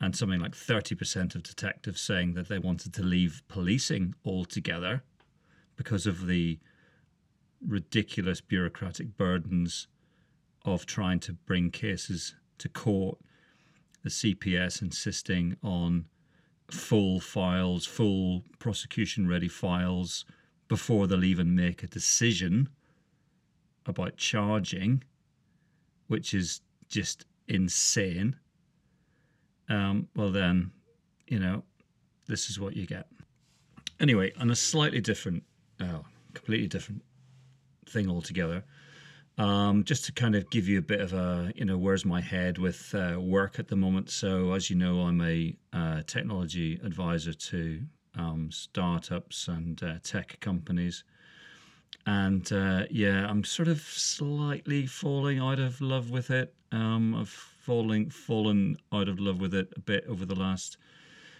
And 0.00 0.14
something 0.14 0.40
like 0.40 0.54
30% 0.54 1.34
of 1.34 1.42
detectives 1.42 2.00
saying 2.00 2.34
that 2.34 2.48
they 2.48 2.58
wanted 2.58 2.94
to 2.94 3.02
leave 3.02 3.42
policing 3.48 4.14
altogether 4.24 5.02
because 5.76 6.06
of 6.06 6.26
the 6.26 6.58
ridiculous 7.66 8.40
bureaucratic 8.40 9.16
burdens 9.16 9.88
of 10.64 10.86
trying 10.86 11.18
to 11.20 11.32
bring 11.32 11.70
cases 11.70 12.34
to 12.58 12.68
court, 12.68 13.18
the 14.02 14.10
CPS 14.10 14.82
insisting 14.82 15.56
on 15.62 16.06
full 16.70 17.20
files, 17.20 17.86
full 17.86 18.44
prosecution 18.58 19.26
ready 19.26 19.48
files 19.48 20.24
before 20.68 21.06
they'll 21.06 21.24
even 21.24 21.54
make 21.54 21.82
a 21.82 21.86
decision 21.86 22.68
about 23.86 24.16
charging, 24.16 25.02
which 26.08 26.34
is 26.34 26.60
just 26.88 27.24
insane. 27.48 28.36
Um, 29.68 30.08
well, 30.16 30.30
then, 30.30 30.70
you 31.26 31.38
know, 31.38 31.62
this 32.26 32.50
is 32.50 32.58
what 32.58 32.76
you 32.76 32.86
get. 32.86 33.06
Anyway, 34.00 34.32
on 34.38 34.50
a 34.50 34.56
slightly 34.56 35.00
different, 35.00 35.42
oh, 35.80 36.04
completely 36.34 36.68
different 36.68 37.02
thing 37.88 38.08
altogether. 38.08 38.64
Um, 39.38 39.84
just 39.84 40.04
to 40.06 40.12
kind 40.12 40.34
of 40.34 40.50
give 40.50 40.66
you 40.66 40.78
a 40.78 40.82
bit 40.82 41.00
of 41.00 41.12
a, 41.12 41.52
you 41.54 41.64
know, 41.64 41.78
where's 41.78 42.04
my 42.04 42.20
head 42.20 42.58
with 42.58 42.92
uh, 42.94 43.20
work 43.20 43.60
at 43.60 43.68
the 43.68 43.76
moment. 43.76 44.10
So, 44.10 44.52
as 44.52 44.68
you 44.68 44.74
know, 44.74 45.02
I'm 45.02 45.20
a 45.20 45.54
uh, 45.72 46.02
technology 46.06 46.80
advisor 46.82 47.32
to 47.32 47.80
um, 48.16 48.50
startups 48.50 49.46
and 49.46 49.80
uh, 49.82 49.94
tech 50.02 50.38
companies. 50.40 51.04
And 52.04 52.50
uh, 52.52 52.84
yeah, 52.90 53.26
I'm 53.28 53.44
sort 53.44 53.68
of 53.68 53.80
slightly 53.80 54.86
falling 54.86 55.38
out 55.38 55.60
of 55.60 55.80
love 55.80 56.10
with 56.10 56.30
it. 56.30 56.54
Um, 56.72 57.14
I've 57.14 57.54
falling 57.68 58.08
fallen 58.08 58.78
out 58.94 59.10
of 59.10 59.20
love 59.20 59.42
with 59.42 59.52
it 59.52 59.70
a 59.76 59.80
bit 59.80 60.02
over 60.08 60.24
the 60.24 60.34
last 60.34 60.78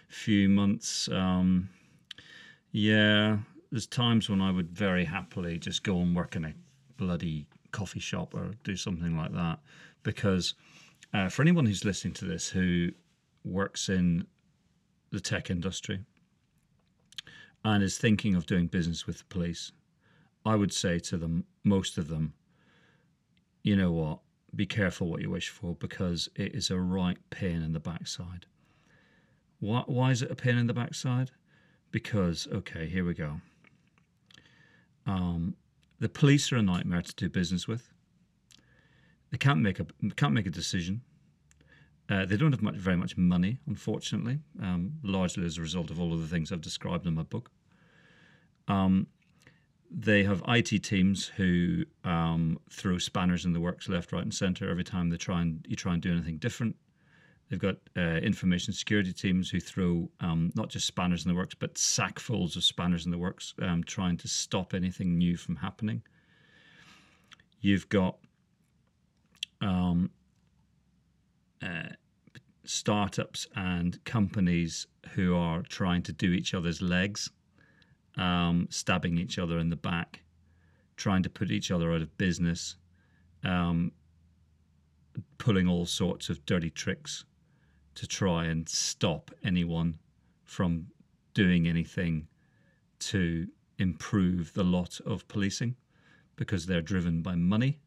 few 0.09 0.47
months. 0.47 1.09
Um, 1.09 1.71
yeah, 2.71 3.39
there's 3.71 3.87
times 3.87 4.29
when 4.29 4.43
I 4.43 4.51
would 4.51 4.71
very 4.71 5.07
happily 5.07 5.57
just 5.57 5.83
go 5.83 6.01
and 6.01 6.15
work 6.15 6.37
in 6.37 6.45
a 6.45 6.53
bloody 6.99 7.47
coffee 7.73 7.99
shop 7.99 8.35
or 8.35 8.51
do 8.63 8.77
something 8.77 9.17
like 9.17 9.33
that. 9.33 9.61
Because 10.03 10.53
uh, 11.15 11.31
for 11.31 11.41
anyone 11.41 11.65
who's 11.65 11.87
listening 11.87 12.13
to 12.15 12.27
this 12.27 12.47
who 12.51 12.91
works 13.43 13.89
in 13.89 14.27
the 15.11 15.21
tech 15.21 15.49
industry 15.49 16.01
and 17.65 17.83
is 17.83 17.97
thinking 17.97 18.35
of 18.35 18.45
doing 18.45 18.67
business 18.67 19.07
with 19.07 19.17
the 19.21 19.25
police, 19.31 19.73
I 20.45 20.57
would 20.57 20.75
say 20.75 20.99
to 20.99 21.17
them, 21.17 21.45
most 21.65 21.97
of 21.97 22.09
them, 22.09 22.35
you 23.63 23.77
know 23.77 23.93
what, 23.93 24.19
be 24.55 24.67
careful 24.67 25.09
what 25.09 25.21
you 25.21 25.31
wish 25.31 25.49
for 25.49 25.75
because 25.75 26.29
it 26.35 26.55
is 26.55 26.71
a 26.71 26.79
right 26.79 27.19
pain 27.31 27.63
in 27.63 27.73
the 27.73 27.81
backside. 27.81 28.47
Why, 29.61 29.83
why 29.87 30.11
is 30.11 30.23
it 30.23 30.31
a 30.31 30.35
pain 30.35 30.57
in 30.57 30.67
the 30.67 30.75
backside? 30.75 31.31
Because, 31.91 32.47
okay, 32.53 32.87
here 32.87 33.05
we 33.05 33.15
go. 33.15 33.41
Um, 35.07 35.57
the 36.01 36.09
police 36.09 36.53
are 36.53 36.57
a 36.57 36.63
nightmare 36.63 37.03
to 37.03 37.15
do 37.15 37.29
business 37.29 37.67
with. 37.67 37.89
They 39.31 39.39
can't 39.39 39.61
make 39.61 39.81
a 39.81 39.87
can't 40.17 40.33
make 40.33 40.47
a 40.47 40.51
decision. 40.51 41.03
Uh, 42.09 42.25
they 42.25 42.39
don't 42.39 42.53
have 42.53 42.63
much, 42.63 42.77
very 42.77 42.97
much 42.97 43.17
money, 43.19 43.59
unfortunately, 43.67 44.39
um, 44.63 44.95
largely 45.03 45.45
as 45.45 45.59
a 45.59 45.61
result 45.61 45.91
of 45.91 46.01
all 46.01 46.15
of 46.15 46.21
the 46.21 46.27
things 46.27 46.51
I've 46.51 46.63
described 46.63 47.07
in 47.07 47.15
my 47.15 47.23
book. 47.23 47.51
Um, 48.67 49.09
they 49.91 50.23
have 50.23 50.43
IT 50.49 50.83
teams 50.83 51.27
who 51.27 51.85
um, 52.05 52.59
throw 52.71 52.99
spanners 52.99 53.45
in 53.45 53.53
the 53.53 53.61
works 53.61 53.89
left, 53.89 54.13
right, 54.13 54.23
and 54.23 54.35
centre 54.35 54.71
every 54.71 54.85
time 54.85 55.09
they 55.09 55.17
try 55.17 55.43
and 55.43 55.65
you 55.69 55.77
try 55.77 55.95
and 55.95 56.03
do 56.03 56.13
anything 56.13 56.39
different. 56.39 56.77
They've 57.49 57.59
got 57.59 57.77
uh, 57.97 58.19
information 58.19 58.75
security 58.75 59.13
teams 59.13 59.49
who 59.49 59.59
throw 59.59 60.11
um, 60.21 60.53
not 60.55 60.69
just 60.69 60.87
spanners 60.87 61.25
in 61.25 61.31
the 61.31 61.35
works, 61.35 61.55
but 61.55 61.75
sackfuls 61.75 62.57
of 62.57 62.65
spanners 62.65 63.07
in 63.07 63.11
the 63.11 63.17
works, 63.17 63.55
um, 63.63 63.83
trying 63.85 64.19
to 64.19 64.29
stop 64.29 64.75
anything 64.75 65.17
new 65.17 65.37
from 65.37 65.57
happening. 65.57 66.03
You've 67.61 67.89
got 67.89 68.19
um, 69.63 70.11
uh, 71.63 71.89
startups 72.65 73.47
and 73.57 74.03
companies 74.05 74.87
who 75.15 75.35
are 75.35 75.63
trying 75.63 76.03
to 76.03 76.13
do 76.13 76.33
each 76.33 76.53
other's 76.53 76.83
legs, 76.83 77.31
um, 78.19 78.67
stabbing 78.71 79.17
each 79.17 79.39
other 79.39 79.59
in 79.59 79.71
the 79.71 79.77
back, 79.77 80.21
trying 80.97 81.23
to 81.23 81.31
put 81.31 81.51
each 81.51 81.71
other 81.71 81.93
out 81.93 82.03
of 82.03 82.19
business, 82.19 82.77
um, 83.45 83.93
pulling 85.39 85.69
all 85.69 85.87
sorts 85.87 86.29
of 86.29 86.45
dirty 86.45 86.71
tricks 86.71 87.25
to 87.95 88.07
try 88.07 88.45
and 88.45 88.69
stop 88.69 89.31
anyone 89.43 89.99
from 90.45 90.87
doing 91.35 91.67
anything 91.67 92.27
to 92.99 93.47
improve 93.79 94.53
the 94.55 94.65
lot 94.65 95.01
of 95.07 95.27
policing 95.29 95.77
because 96.37 96.67
they're 96.67 96.83
driven 96.83 97.23
by 97.23 97.35
money. 97.35 97.79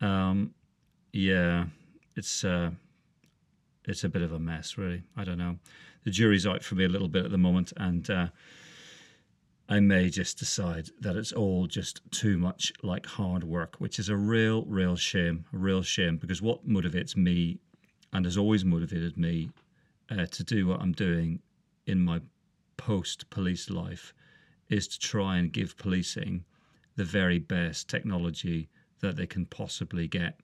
Um, 0.00 0.54
yeah, 1.12 1.66
it's 2.16 2.44
uh, 2.44 2.70
it's 3.86 4.04
a 4.04 4.08
bit 4.08 4.22
of 4.22 4.32
a 4.32 4.38
mess, 4.38 4.78
really. 4.78 5.02
I 5.16 5.24
don't 5.24 5.38
know. 5.38 5.56
The 6.04 6.10
jury's 6.10 6.46
out 6.46 6.62
for 6.62 6.74
me 6.74 6.84
a 6.84 6.88
little 6.88 7.08
bit 7.08 7.24
at 7.24 7.30
the 7.30 7.38
moment, 7.38 7.72
and 7.76 8.08
uh, 8.08 8.26
I 9.70 9.80
may 9.80 10.08
just 10.08 10.38
decide 10.38 10.88
that 11.00 11.16
it's 11.16 11.32
all 11.32 11.66
just 11.66 12.00
too 12.10 12.38
much 12.38 12.72
like 12.82 13.04
hard 13.04 13.44
work, 13.44 13.76
which 13.78 13.98
is 13.98 14.08
a 14.08 14.16
real, 14.16 14.64
real 14.64 14.96
shame. 14.96 15.44
A 15.52 15.58
real 15.58 15.82
shame 15.82 16.16
because 16.16 16.40
what 16.40 16.66
motivates 16.66 17.16
me 17.16 17.58
and 18.12 18.24
has 18.24 18.38
always 18.38 18.64
motivated 18.64 19.18
me 19.18 19.50
uh, 20.10 20.24
to 20.26 20.42
do 20.42 20.66
what 20.66 20.80
I'm 20.80 20.92
doing 20.92 21.40
in 21.86 22.00
my 22.00 22.22
post 22.78 23.28
police 23.28 23.68
life 23.68 24.14
is 24.70 24.88
to 24.88 24.98
try 24.98 25.36
and 25.36 25.52
give 25.52 25.76
policing 25.76 26.44
the 26.96 27.04
very 27.04 27.38
best 27.38 27.88
technology 27.88 28.70
that 29.00 29.16
they 29.16 29.26
can 29.26 29.44
possibly 29.44 30.08
get. 30.08 30.40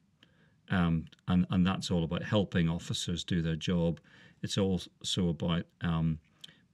Um, 0.71 1.07
and, 1.29 1.47
and 1.49 1.67
that's 1.67 1.91
all 1.91 2.05
about 2.05 2.23
helping 2.23 2.69
officers 2.69 3.25
do 3.25 3.41
their 3.41 3.57
job. 3.57 4.01
It's 4.43 4.59
also 4.59 5.29
about 5.29 5.65
um, 5.81 6.19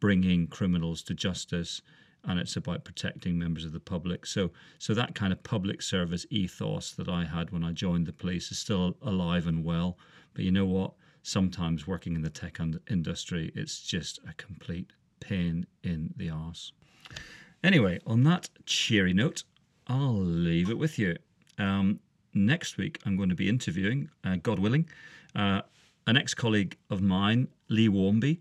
bringing 0.01 0.49
criminals 0.49 1.03
to 1.05 1.15
justice 1.15 1.81
and 2.25 2.39
it's 2.39 2.57
about 2.57 2.85
protecting 2.85 3.39
members 3.39 3.65
of 3.65 3.73
the 3.73 3.81
public. 3.81 4.27
So, 4.27 4.51
so 4.79 4.95
that 4.95 5.15
kind 5.15 5.33
of 5.33 5.43
public 5.43 5.83
service 5.83 6.27
ethos 6.31 6.93
that 6.93 7.09
I 7.09 7.25
had 7.25 7.51
when 7.51 7.65
I 7.65 7.73
joined 7.73 8.07
the 8.07 8.13
police 8.13 8.51
is 8.51 8.59
still 8.59 8.97
alive 9.03 9.47
and 9.47 9.65
well. 9.65 9.99
But 10.35 10.45
you 10.45 10.53
know 10.53 10.67
what? 10.67 10.93
Sometimes 11.23 11.87
working 11.87 12.15
in 12.15 12.23
the 12.23 12.31
tech 12.31 12.59
industry, 12.91 13.53
it's 13.55 13.81
just 13.81 14.19
a 14.29 14.33
complete 14.35 14.91
pain 15.21 15.67
in 15.83 16.13
the 16.17 16.31
arse. 16.31 16.73
Anyway, 17.63 18.01
on 18.07 18.25
that 18.25 18.49
cheery 18.65 19.13
note, 19.13 19.45
I'll 19.87 20.15
leave 20.15 20.71
it 20.71 20.79
with 20.79 20.99
you. 20.99 21.17
Um, 21.59 22.01
next 22.33 22.79
week, 22.79 23.01
I'm 23.05 23.17
going 23.17 23.29
to 23.29 23.35
be 23.35 23.49
interviewing, 23.49 24.09
uh, 24.25 24.37
God 24.43 24.59
willing, 24.59 24.89
uh, 25.35 25.63
an 26.07 26.17
ex 26.17 26.33
colleague 26.33 26.77
of 26.89 27.03
mine, 27.03 27.49
Lee 27.69 27.89
Warmby. 27.89 28.41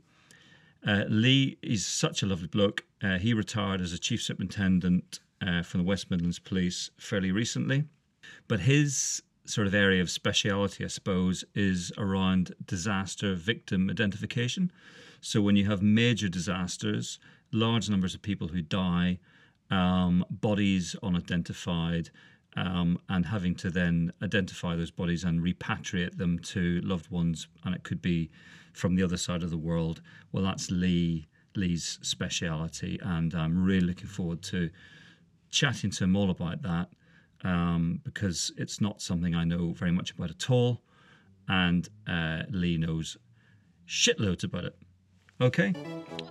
Uh, 0.86 1.03
Lee 1.07 1.57
is 1.61 1.86
such 1.86 2.23
a 2.23 2.25
lovely 2.25 2.47
bloke. 2.47 2.86
Uh, 3.01 3.17
he 3.17 3.34
retired 3.34 3.82
as 3.82 3.93
a 3.93 3.99
chief 3.99 4.21
superintendent 4.21 5.19
uh, 5.41 5.61
from 5.61 5.82
the 5.82 5.86
West 5.86 6.09
Midlands 6.09 6.39
Police 6.39 6.89
fairly 6.97 7.32
recently, 7.32 7.86
but 8.47 8.61
his 8.61 9.21
sort 9.45 9.67
of 9.67 9.73
area 9.73 10.01
of 10.01 10.09
speciality, 10.09 10.86
I 10.86 10.88
suppose, 10.88 11.43
is 11.55 11.91
around 11.97 12.53
disaster 12.65 13.34
victim 13.34 13.89
identification. 13.89 14.71
So 15.21 15.41
when 15.41 15.55
you 15.55 15.65
have 15.65 15.82
major 15.82 16.30
disasters, 16.30 17.19
large 17.51 17.89
numbers 17.89 18.13
of 18.13 18.21
people 18.21 18.49
who 18.49 18.61
die, 18.61 19.19
um, 19.71 20.25
bodies 20.30 20.95
unidentified, 21.01 22.09
um, 22.55 22.99
and 23.09 23.25
having 23.25 23.55
to 23.55 23.69
then 23.69 24.11
identify 24.21 24.75
those 24.75 24.91
bodies 24.91 25.23
and 25.23 25.41
repatriate 25.41 26.17
them 26.17 26.39
to 26.39 26.81
loved 26.81 27.09
ones, 27.09 27.47
and 27.63 27.75
it 27.75 27.83
could 27.83 28.01
be 28.01 28.29
from 28.73 28.95
the 28.95 29.03
other 29.03 29.17
side 29.17 29.43
of 29.43 29.49
the 29.49 29.57
world. 29.57 30.01
Well, 30.31 30.43
that's 30.43 30.71
Lee 30.71 31.27
Lee's 31.55 31.99
speciality, 32.01 32.99
and 33.01 33.33
I'm 33.33 33.63
really 33.63 33.85
looking 33.85 34.07
forward 34.07 34.41
to 34.43 34.69
chatting 35.49 35.91
to 35.91 36.03
him 36.03 36.15
all 36.15 36.29
about 36.29 36.61
that 36.61 36.89
um, 37.43 38.01
because 38.03 38.51
it's 38.57 38.79
not 38.81 39.01
something 39.01 39.35
I 39.35 39.43
know 39.43 39.73
very 39.73 39.91
much 39.91 40.11
about 40.11 40.29
at 40.31 40.49
all, 40.49 40.81
and 41.47 41.87
uh, 42.07 42.43
Lee 42.49 42.77
knows 42.77 43.17
shitloads 43.87 44.43
about 44.43 44.65
it. 44.65 44.75
Okay, 45.41 45.73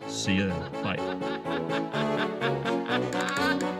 see 0.06 0.34
you 0.36 0.48
then. 0.48 0.72
Bye. 0.82 0.98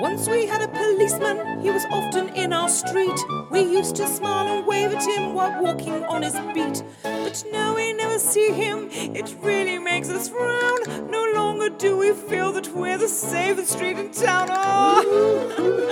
Once 0.00 0.28
we 0.30 0.46
had 0.46 0.62
a 0.62 0.68
policeman, 0.68 1.60
he 1.60 1.70
was 1.70 1.84
often 1.90 2.30
in 2.30 2.54
our 2.54 2.70
street. 2.70 3.18
We 3.50 3.60
used 3.60 3.96
to 3.96 4.06
smile 4.06 4.56
and 4.56 4.66
wave 4.66 4.92
at 4.92 5.02
him 5.02 5.34
while 5.34 5.62
walking 5.62 6.02
on 6.04 6.22
his 6.22 6.32
beat. 6.54 6.82
But 7.02 7.44
now 7.52 7.74
we 7.76 7.92
never 7.92 8.18
see 8.18 8.50
him, 8.50 8.88
it 8.90 9.36
really 9.42 9.78
makes 9.78 10.08
us 10.08 10.30
frown. 10.30 11.10
No 11.10 11.30
longer 11.34 11.68
do 11.68 11.98
we 11.98 12.14
feel 12.14 12.50
that 12.52 12.68
we're 12.68 12.96
the 12.96 13.08
safest 13.08 13.72
street 13.72 13.98
in 13.98 14.10
town. 14.10 14.48
Oh. 14.50 15.86